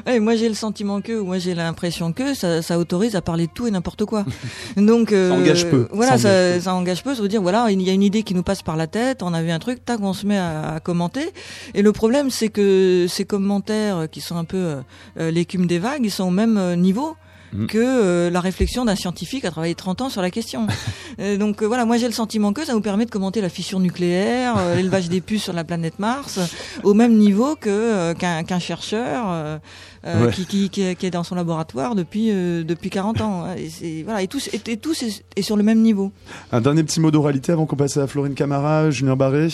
[0.07, 3.21] Ouais, moi j'ai le sentiment que, ou moi j'ai l'impression que ça, ça autorise à
[3.21, 4.25] parler de tout et n'importe quoi.
[4.77, 5.87] Donc euh, Ça engage peu.
[5.91, 7.15] Voilà, Ça engage ça, ça engage peu.
[7.15, 9.23] Ça veut dire voilà, il y a une idée qui nous passe par la tête,
[9.23, 11.29] on a vu un truc, tac, on se met à, à commenter.
[11.73, 14.81] Et le problème c'est que ces commentaires qui sont un peu euh,
[15.17, 17.15] l'écume des vagues, ils sont au même euh, niveau.
[17.51, 17.65] Mhm.
[17.65, 20.67] que euh, la réflexion d'un scientifique a travaillé 30 ans sur la question.
[21.19, 23.49] Euh, donc euh, voilà, moi j'ai le sentiment que ça vous permet de commenter la
[23.49, 26.45] fission nucléaire, euh, l'élevage des puces sur la planète Mars, euh,
[26.83, 29.57] au même niveau que euh, qu'un chercheur euh,
[30.05, 30.31] euh, Ouais.
[30.31, 33.47] qui, qui, qui, est, dans son laboratoire depuis euh, depuis 40 ans.
[33.81, 36.13] Et, voilà, et tous et, et tous est, est sur le même niveau.
[36.53, 39.49] Un dernier petit mot d'oralité avant qu'on passe à Florine Camara, Julien Barré.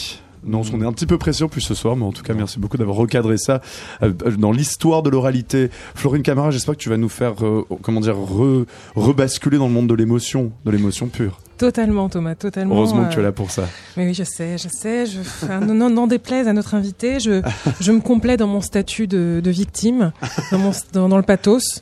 [0.46, 2.60] Non, on est un petit peu pressé plus ce soir, mais en tout cas, merci
[2.60, 3.62] beaucoup d'avoir recadré ça
[4.04, 5.70] euh, dans l'histoire de l'oralité.
[5.96, 8.66] Florine Camara, j'espère que tu vas nous faire, euh, comment dire, re-
[8.96, 11.40] rebasculer dans le monde de l'émotion, de l'émotion pure.
[11.58, 12.76] Totalement, Thomas, totalement.
[12.76, 13.64] Heureusement que tu es euh, là pour ça.
[13.98, 15.06] Mais oui, je sais, je sais.
[15.06, 17.42] Je, enfin, non, non, n'en déplaise à notre invité, je,
[17.80, 20.12] je me complais dans mon statut de, de victime,
[20.52, 21.82] dans, mon, dans, dans le pathos.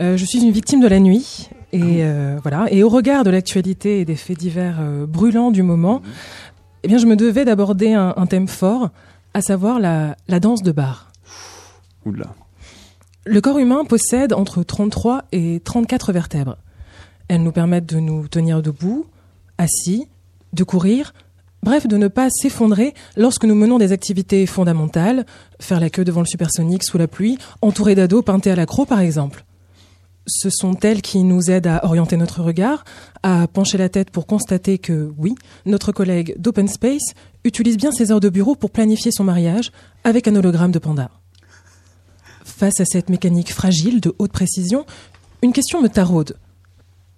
[0.00, 1.48] Euh, je suis une victime de la nuit.
[1.74, 2.66] Et euh, voilà.
[2.70, 6.02] Et au regard de l'actualité et des faits divers euh, brûlants du moment,
[6.82, 8.90] eh bien, je me devais d'aborder un, un thème fort,
[9.34, 11.12] à savoir la, la danse de bar.
[12.04, 12.34] Oula.
[13.24, 16.56] Le corps humain possède entre 33 et 34 vertèbres.
[17.28, 19.06] Elles nous permettent de nous tenir debout,
[19.58, 20.08] assis,
[20.52, 21.12] de courir,
[21.62, 25.24] Bref, de ne pas s'effondrer lorsque nous menons des activités fondamentales,
[25.60, 28.98] faire la queue devant le supersonique sous la pluie, entouré d'ados peintés à l'accro par
[28.98, 29.44] exemple.
[30.26, 32.84] Ce sont elles qui nous aident à orienter notre regard,
[33.22, 35.34] à pencher la tête pour constater que, oui,
[35.66, 37.14] notre collègue d'Open Space
[37.44, 39.72] utilise bien ses heures de bureau pour planifier son mariage
[40.04, 41.10] avec un hologramme de panda.
[42.44, 44.86] Face à cette mécanique fragile de haute précision,
[45.42, 46.36] une question me taraude.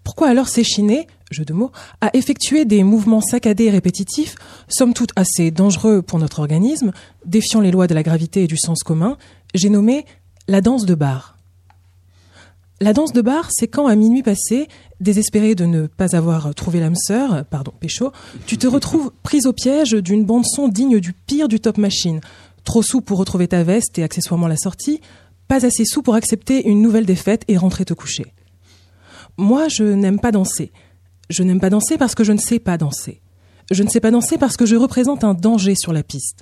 [0.02, 4.36] Pourquoi alors s'échiner, jeu de mots, à effectuer des mouvements saccadés et répétitifs,
[4.68, 6.92] somme toute assez dangereux pour notre organisme,
[7.26, 9.18] défiant les lois de la gravité et du sens commun,
[9.55, 10.07] j'ai nommé
[10.48, 11.34] la danse de bar.
[12.85, 14.68] La danse de bar, c'est quand à minuit passé,
[15.01, 18.12] désespéré de ne pas avoir trouvé l'âme sœur, pardon, pécho,
[18.45, 22.20] tu te retrouves prise au piège d'une bande son digne du pire du top machine.
[22.62, 25.01] Trop sous pour retrouver ta veste et accessoirement la sortie,
[25.49, 28.26] pas assez sous pour accepter une nouvelle défaite et rentrer te coucher.
[29.39, 30.70] Moi, je n'aime pas danser.
[31.30, 33.22] Je n'aime pas danser parce que je ne sais pas danser.
[33.70, 36.41] Je ne sais pas danser parce que je représente un danger sur la piste.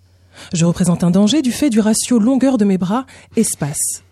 [0.53, 4.03] Je représente un danger du fait du ratio longueur de mes bras espace.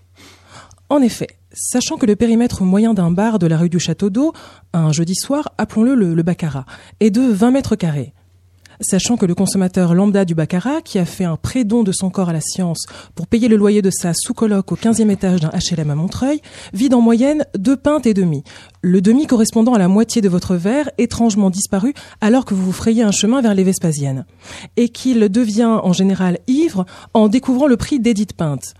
[0.88, 4.32] En effet, sachant que le périmètre moyen d'un bar de la rue du Château d'Eau,
[4.72, 6.66] un jeudi soir, appelons-le le, le Baccarat,
[7.00, 8.14] est de 20 mètres carrés
[8.80, 12.30] sachant que le consommateur lambda du Baccarat, qui a fait un pré-don de son corps
[12.30, 15.90] à la science pour payer le loyer de sa sous-coloc au 15e étage d'un HLM
[15.90, 16.40] à Montreuil,
[16.72, 18.42] vide en moyenne deux pintes et demi.
[18.82, 22.72] Le demi correspondant à la moitié de votre verre, étrangement disparu alors que vous vous
[22.72, 24.24] frayez un chemin vers les Vespasiennes.
[24.76, 28.74] Et qu'il devient en général ivre en découvrant le prix d'édite pinte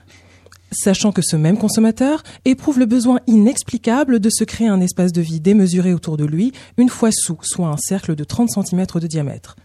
[0.71, 5.21] sachant que ce même consommateur éprouve le besoin inexplicable de se créer un espace de
[5.21, 9.07] vie démesuré autour de lui, une fois sous, soit un cercle de 30 cm de
[9.07, 9.57] diamètre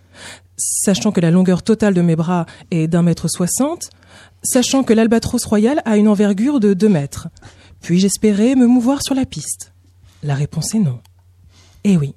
[0.58, 3.89] sachant que la longueur totale de mes bras est d'un mètre soixante,
[4.43, 7.28] sachant que l'albatros royal a une envergure de deux mètres.
[7.82, 9.74] Puis-je espérer me mouvoir sur la piste?
[10.24, 10.99] La réponse est non.
[11.84, 12.16] Eh oui.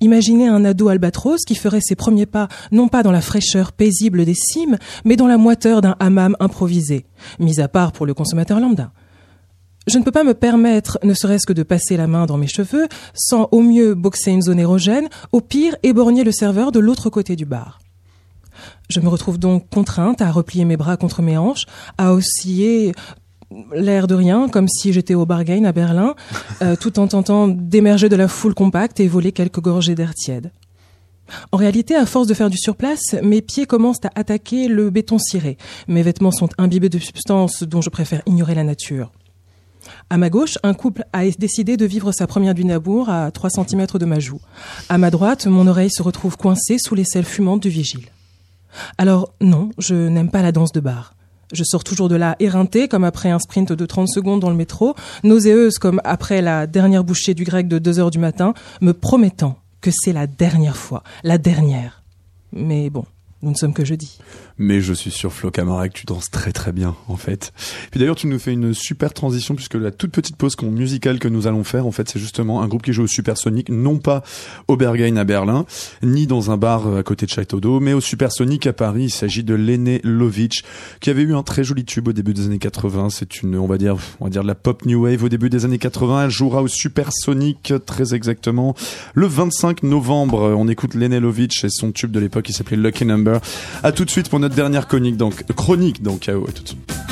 [0.00, 4.24] Imaginez un ado albatros qui ferait ses premiers pas non pas dans la fraîcheur paisible
[4.24, 7.06] des cimes, mais dans la moiteur d'un hammam improvisé,
[7.38, 8.92] mis à part pour le consommateur lambda.
[9.86, 12.46] Je ne peux pas me permettre, ne serait-ce que de passer la main dans mes
[12.46, 17.10] cheveux, sans au mieux boxer une zone érogène, au pire éborgner le serveur de l'autre
[17.10, 17.80] côté du bar.
[18.88, 21.66] Je me retrouve donc contrainte à replier mes bras contre mes hanches,
[21.98, 22.92] à osciller
[23.72, 26.14] l'air de rien, comme si j'étais au bargain à Berlin,
[26.62, 30.50] euh, tout en tentant d'émerger de la foule compacte et voler quelques gorgées d'air tiède.
[31.52, 35.18] En réalité, à force de faire du surplace, mes pieds commencent à attaquer le béton
[35.18, 35.56] ciré.
[35.88, 39.10] Mes vêtements sont imbibés de substances dont je préfère ignorer la nature.
[40.10, 43.50] À ma gauche, un couple a décidé de vivre sa première du Nabour à 3
[43.50, 44.40] cm de ma joue.
[44.88, 48.06] À ma droite, mon oreille se retrouve coincée sous les selles fumantes du vigile.
[48.98, 51.14] Alors non, je n'aime pas la danse de bar.
[51.54, 54.56] Je sors toujours de là éreintée, comme après un sprint de 30 secondes dans le
[54.56, 58.92] métro, nauséeuse comme après la dernière bouchée du grec de 2 heures du matin, me
[58.92, 62.02] promettant que c'est la dernière fois, la dernière.
[62.52, 63.04] Mais bon,
[63.42, 64.18] nous ne sommes que jeudi.
[64.56, 67.52] Mais je suis sûr, Flo Camara, que tu danses très très bien, en fait.
[67.90, 71.26] Puis d'ailleurs, tu nous fais une super transition, puisque la toute petite pause musicale que
[71.26, 74.22] nous allons faire, en fait, c'est justement un groupe qui joue au Supersonic, non pas
[74.68, 75.66] au Berghain à Berlin,
[76.02, 79.04] ni dans un bar à côté de Château d'Eau, mais au Supersonic à Paris.
[79.04, 80.64] Il s'agit de Lene Lovic,
[81.00, 83.10] qui avait eu un très joli tube au début des années 80.
[83.10, 85.50] C'est une, on va dire, on va dire de la pop new wave au début
[85.50, 86.26] des années 80.
[86.26, 88.76] Elle jouera au Supersonic, très exactement,
[89.14, 90.54] le 25 novembre.
[90.56, 93.40] On écoute Lene Lovic et son tube de l'époque qui s'appelait Lucky Number.
[93.82, 96.44] À tout de suite pour notre dernière chronique, donc, chronique KO.
[96.46, 97.03] À tout de suite.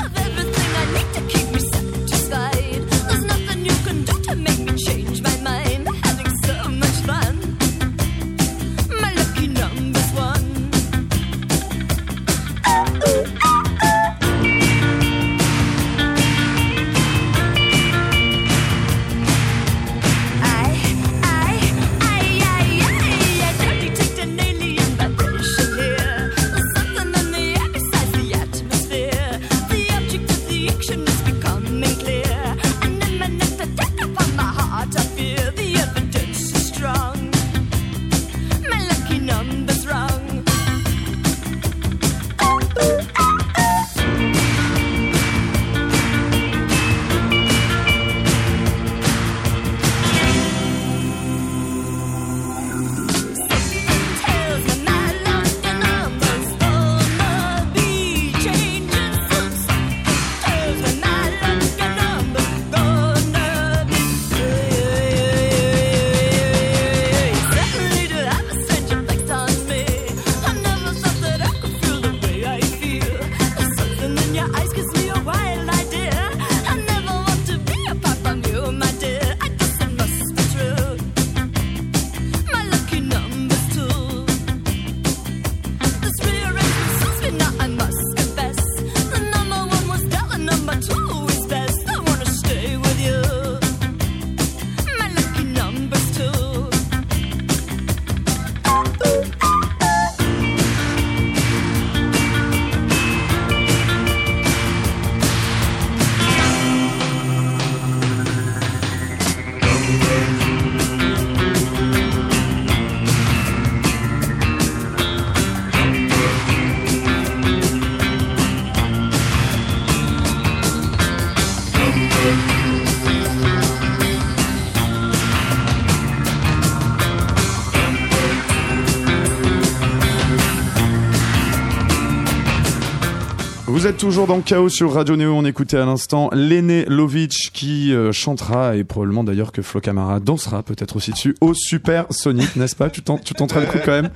[133.83, 135.35] Vous êtes toujours dans Chaos sur Radio Néo.
[135.35, 140.21] On écoutait à l'instant Léné Lovic qui euh, chantera et probablement d'ailleurs que Flo Camara
[140.21, 142.91] dansera peut-être aussi dessus au Super Sonic, n'est-ce pas?
[142.91, 144.11] Tu t'en- tu t'entraînes quand même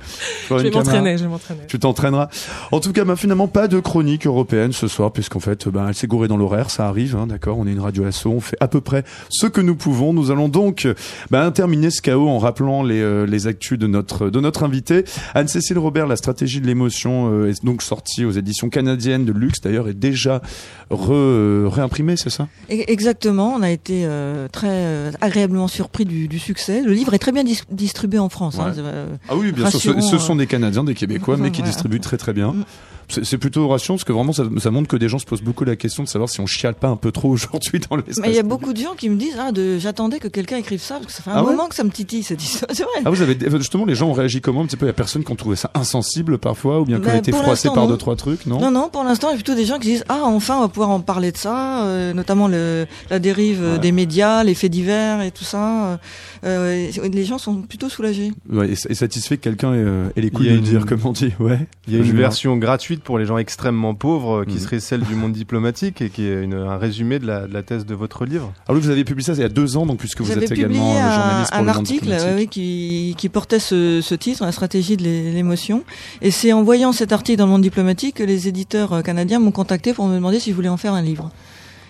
[0.49, 1.59] Je vais m'entraîner, je vais m'entraîner.
[1.67, 2.29] Tu t'entraîneras.
[2.71, 5.95] En tout cas, bah, finalement, pas de chronique européenne ce soir, puisqu'en fait, bah, elle
[5.95, 7.57] s'est gourée dans l'horaire, ça arrive, hein, d'accord?
[7.59, 10.13] On est une radio asso, on fait à peu près ce que nous pouvons.
[10.13, 10.87] Nous allons donc
[11.29, 15.03] bah, terminer ce chaos en rappelant les, euh, les actus de notre, de notre invité.
[15.35, 19.56] Anne-Cécile Robert, la stratégie de l'émotion, euh, est donc sortie aux éditions canadiennes de Luxe,
[19.61, 20.41] d'ailleurs, est déjà
[20.89, 22.47] re, réimprimée, c'est ça?
[22.71, 26.81] E- Exactement, on a été euh, très euh, agréablement surpris du, du succès.
[26.81, 28.57] Le livre est très bien dis- distribué en France.
[28.59, 28.73] hein, Ouais.
[28.77, 31.71] euh, Ah oui, bien sûr, ce, sont des Canadiens, des Québécois, mais qui Voilà.
[31.71, 32.51] distribuent très très bien.
[32.53, 32.65] Mm.
[33.23, 35.63] C'est plutôt rassurant parce que vraiment ça, ça montre que des gens se posent beaucoup
[35.63, 38.17] la question de savoir si on chiale pas un peu trop aujourd'hui dans l'espace.
[38.19, 40.81] Mais il y a beaucoup de gens qui me disent ah j'attendais que quelqu'un écrive
[40.81, 41.51] ça parce que ça fait un Ah ouais?
[41.51, 42.69] moment que ça me titille cette histoire.
[42.73, 42.91] C'est vrai.
[43.05, 44.87] Ah vous avez justement les gens ont réagi comment un petit peu?
[44.87, 47.17] Il y a personne qui ont trouvé ça insensible parfois ou bien qu'on Bah, a
[47.19, 47.91] été pour froissé l'instant, par non.
[47.91, 50.57] deux trois trucs non, Non, non, pour l'instant, plutôt des gens qui disent Ah, enfin,
[50.57, 53.79] on va pouvoir en parler de ça, euh, notamment le, la dérive euh, Ouais.
[53.79, 55.99] des médias, les faits divers et tout ça.
[56.43, 58.31] Euh, et les gens sont plutôt soulagés.
[58.51, 60.99] Ouais, et, et satisfait que quelqu'un ait, euh, ait les couilles de une- dire comme
[61.05, 61.59] on dit ouais.
[61.87, 62.19] Il y a une Julien.
[62.19, 64.59] version gratuite pour les gens extrêmement pauvres euh, qui Mhm.
[64.59, 67.63] serait celle du monde diplomatique et qui est une- un résumé de la, de la
[67.63, 68.53] thèse de votre livre.
[68.67, 70.39] Alors oui, vous avez publié ça il y a deux ans donc puisque vous êtes
[70.41, 72.35] publié également euh, un, journaliste pour un le monde article diplomatique.
[72.37, 75.83] oui, qui, qui portait ce, ce titre, la stratégie de l'é- l'émotion.
[76.21, 79.01] Et c'est en voyant cet article dans le monde diplomatique que les éditeurs euh,
[79.39, 81.31] m'ont contacté pour me demander si je voulais en faire un livre.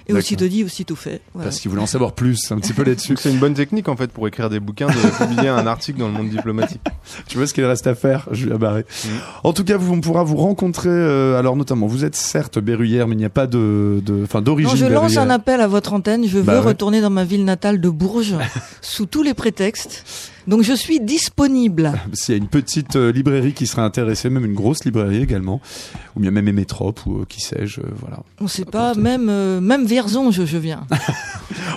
[0.10, 1.20] Et aussitôt dit, aussitôt fait.
[1.34, 1.50] Voilà.
[1.50, 3.16] Parce qu'ils voulaient en savoir plus un petit peu là-dessus.
[3.20, 6.08] C'est une bonne technique en fait pour écrire des bouquins de publier un article dans
[6.08, 6.80] le monde diplomatique.
[7.28, 8.86] Tu vois ce qu'il reste à faire, Julien Barré.
[9.04, 9.12] Mhm.
[9.44, 10.88] En tout cas, vous, on pourra vous rencontrer.
[10.90, 14.42] euh, alors notamment, vous êtes certes berruyère, mais il n'y a pas de, de, enfin
[14.42, 14.72] d'origine.
[14.72, 15.24] Non, je lance berruyère.
[15.24, 16.26] un appel à votre antenne.
[16.26, 16.66] Je Bah veux ouais.
[16.68, 18.36] retourner dans ma ville natale de Bourges
[18.82, 20.06] sous tous les prétextes.
[20.48, 21.92] Donc je suis disponible.
[22.14, 25.62] S'il y a une petite euh, librairie qui serait intéressée, même une grosse librairie également,
[26.16, 28.20] ou bien même Emetrop ou euh, qui sais-je, euh, voilà.
[28.40, 30.86] On sait pas, même euh, même Vierzon, je, je viens.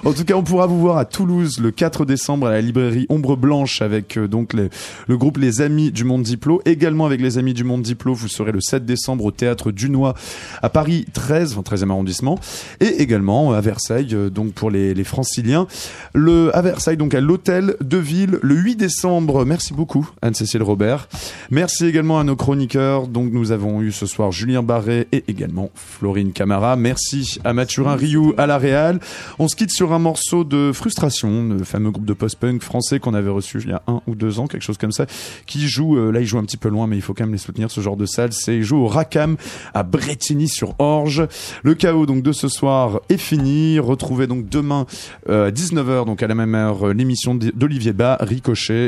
[0.05, 3.07] En tout cas, on pourra vous voir à Toulouse le 4 décembre à la librairie
[3.11, 4.71] Ombre Blanche avec donc les-
[5.07, 6.63] le groupe Les Amis du Monde Diplo.
[6.65, 10.15] Également avec les Amis du Monde Diplo, vous serez le 7 décembre au théâtre Dunois
[10.63, 12.39] à Paris 13, enfin 13e arrondissement,
[12.81, 15.67] et également à Versailles, donc pour les, les franciliens.
[16.15, 19.47] Le, à Versailles, donc à l'hôtel de ville, le 8 décembre.
[19.47, 21.09] Merci beaucoup, Anne-Cécile Robert.
[21.51, 23.09] Merci également à nos chroniqueurs.
[23.09, 26.77] Donc, nous avons eu ce soir Julien Barré et également Florine Camara.
[26.77, 29.01] Merci à Mathurin Rioux à la Réal.
[29.39, 33.15] On se quitte sur un morceau de Frustration, le fameux groupe de post-punk français qu'on
[33.15, 35.07] avait reçu il y a un ou deux ans, quelque chose comme ça,
[35.47, 37.33] qui joue, euh, là, il joue un petit peu loin, mais il faut quand même
[37.33, 38.33] les soutenir, ce genre de salle.
[38.33, 39.37] C'est, il joue au Racam
[39.73, 41.27] à Bretigny-sur-Orge.
[41.63, 43.79] Le chaos, donc, de ce soir est fini.
[43.79, 44.87] Retrouvez donc demain,
[45.31, 48.19] euh, à 19h, donc à la même heure, euh, l'émission d'Olivier Bas,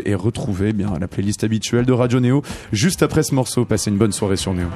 [0.05, 2.43] Et retrouvez bien la playlist habituelle de Radio Néo
[2.73, 3.65] juste après ce morceau.
[3.65, 4.69] Passez une bonne soirée sur Néo.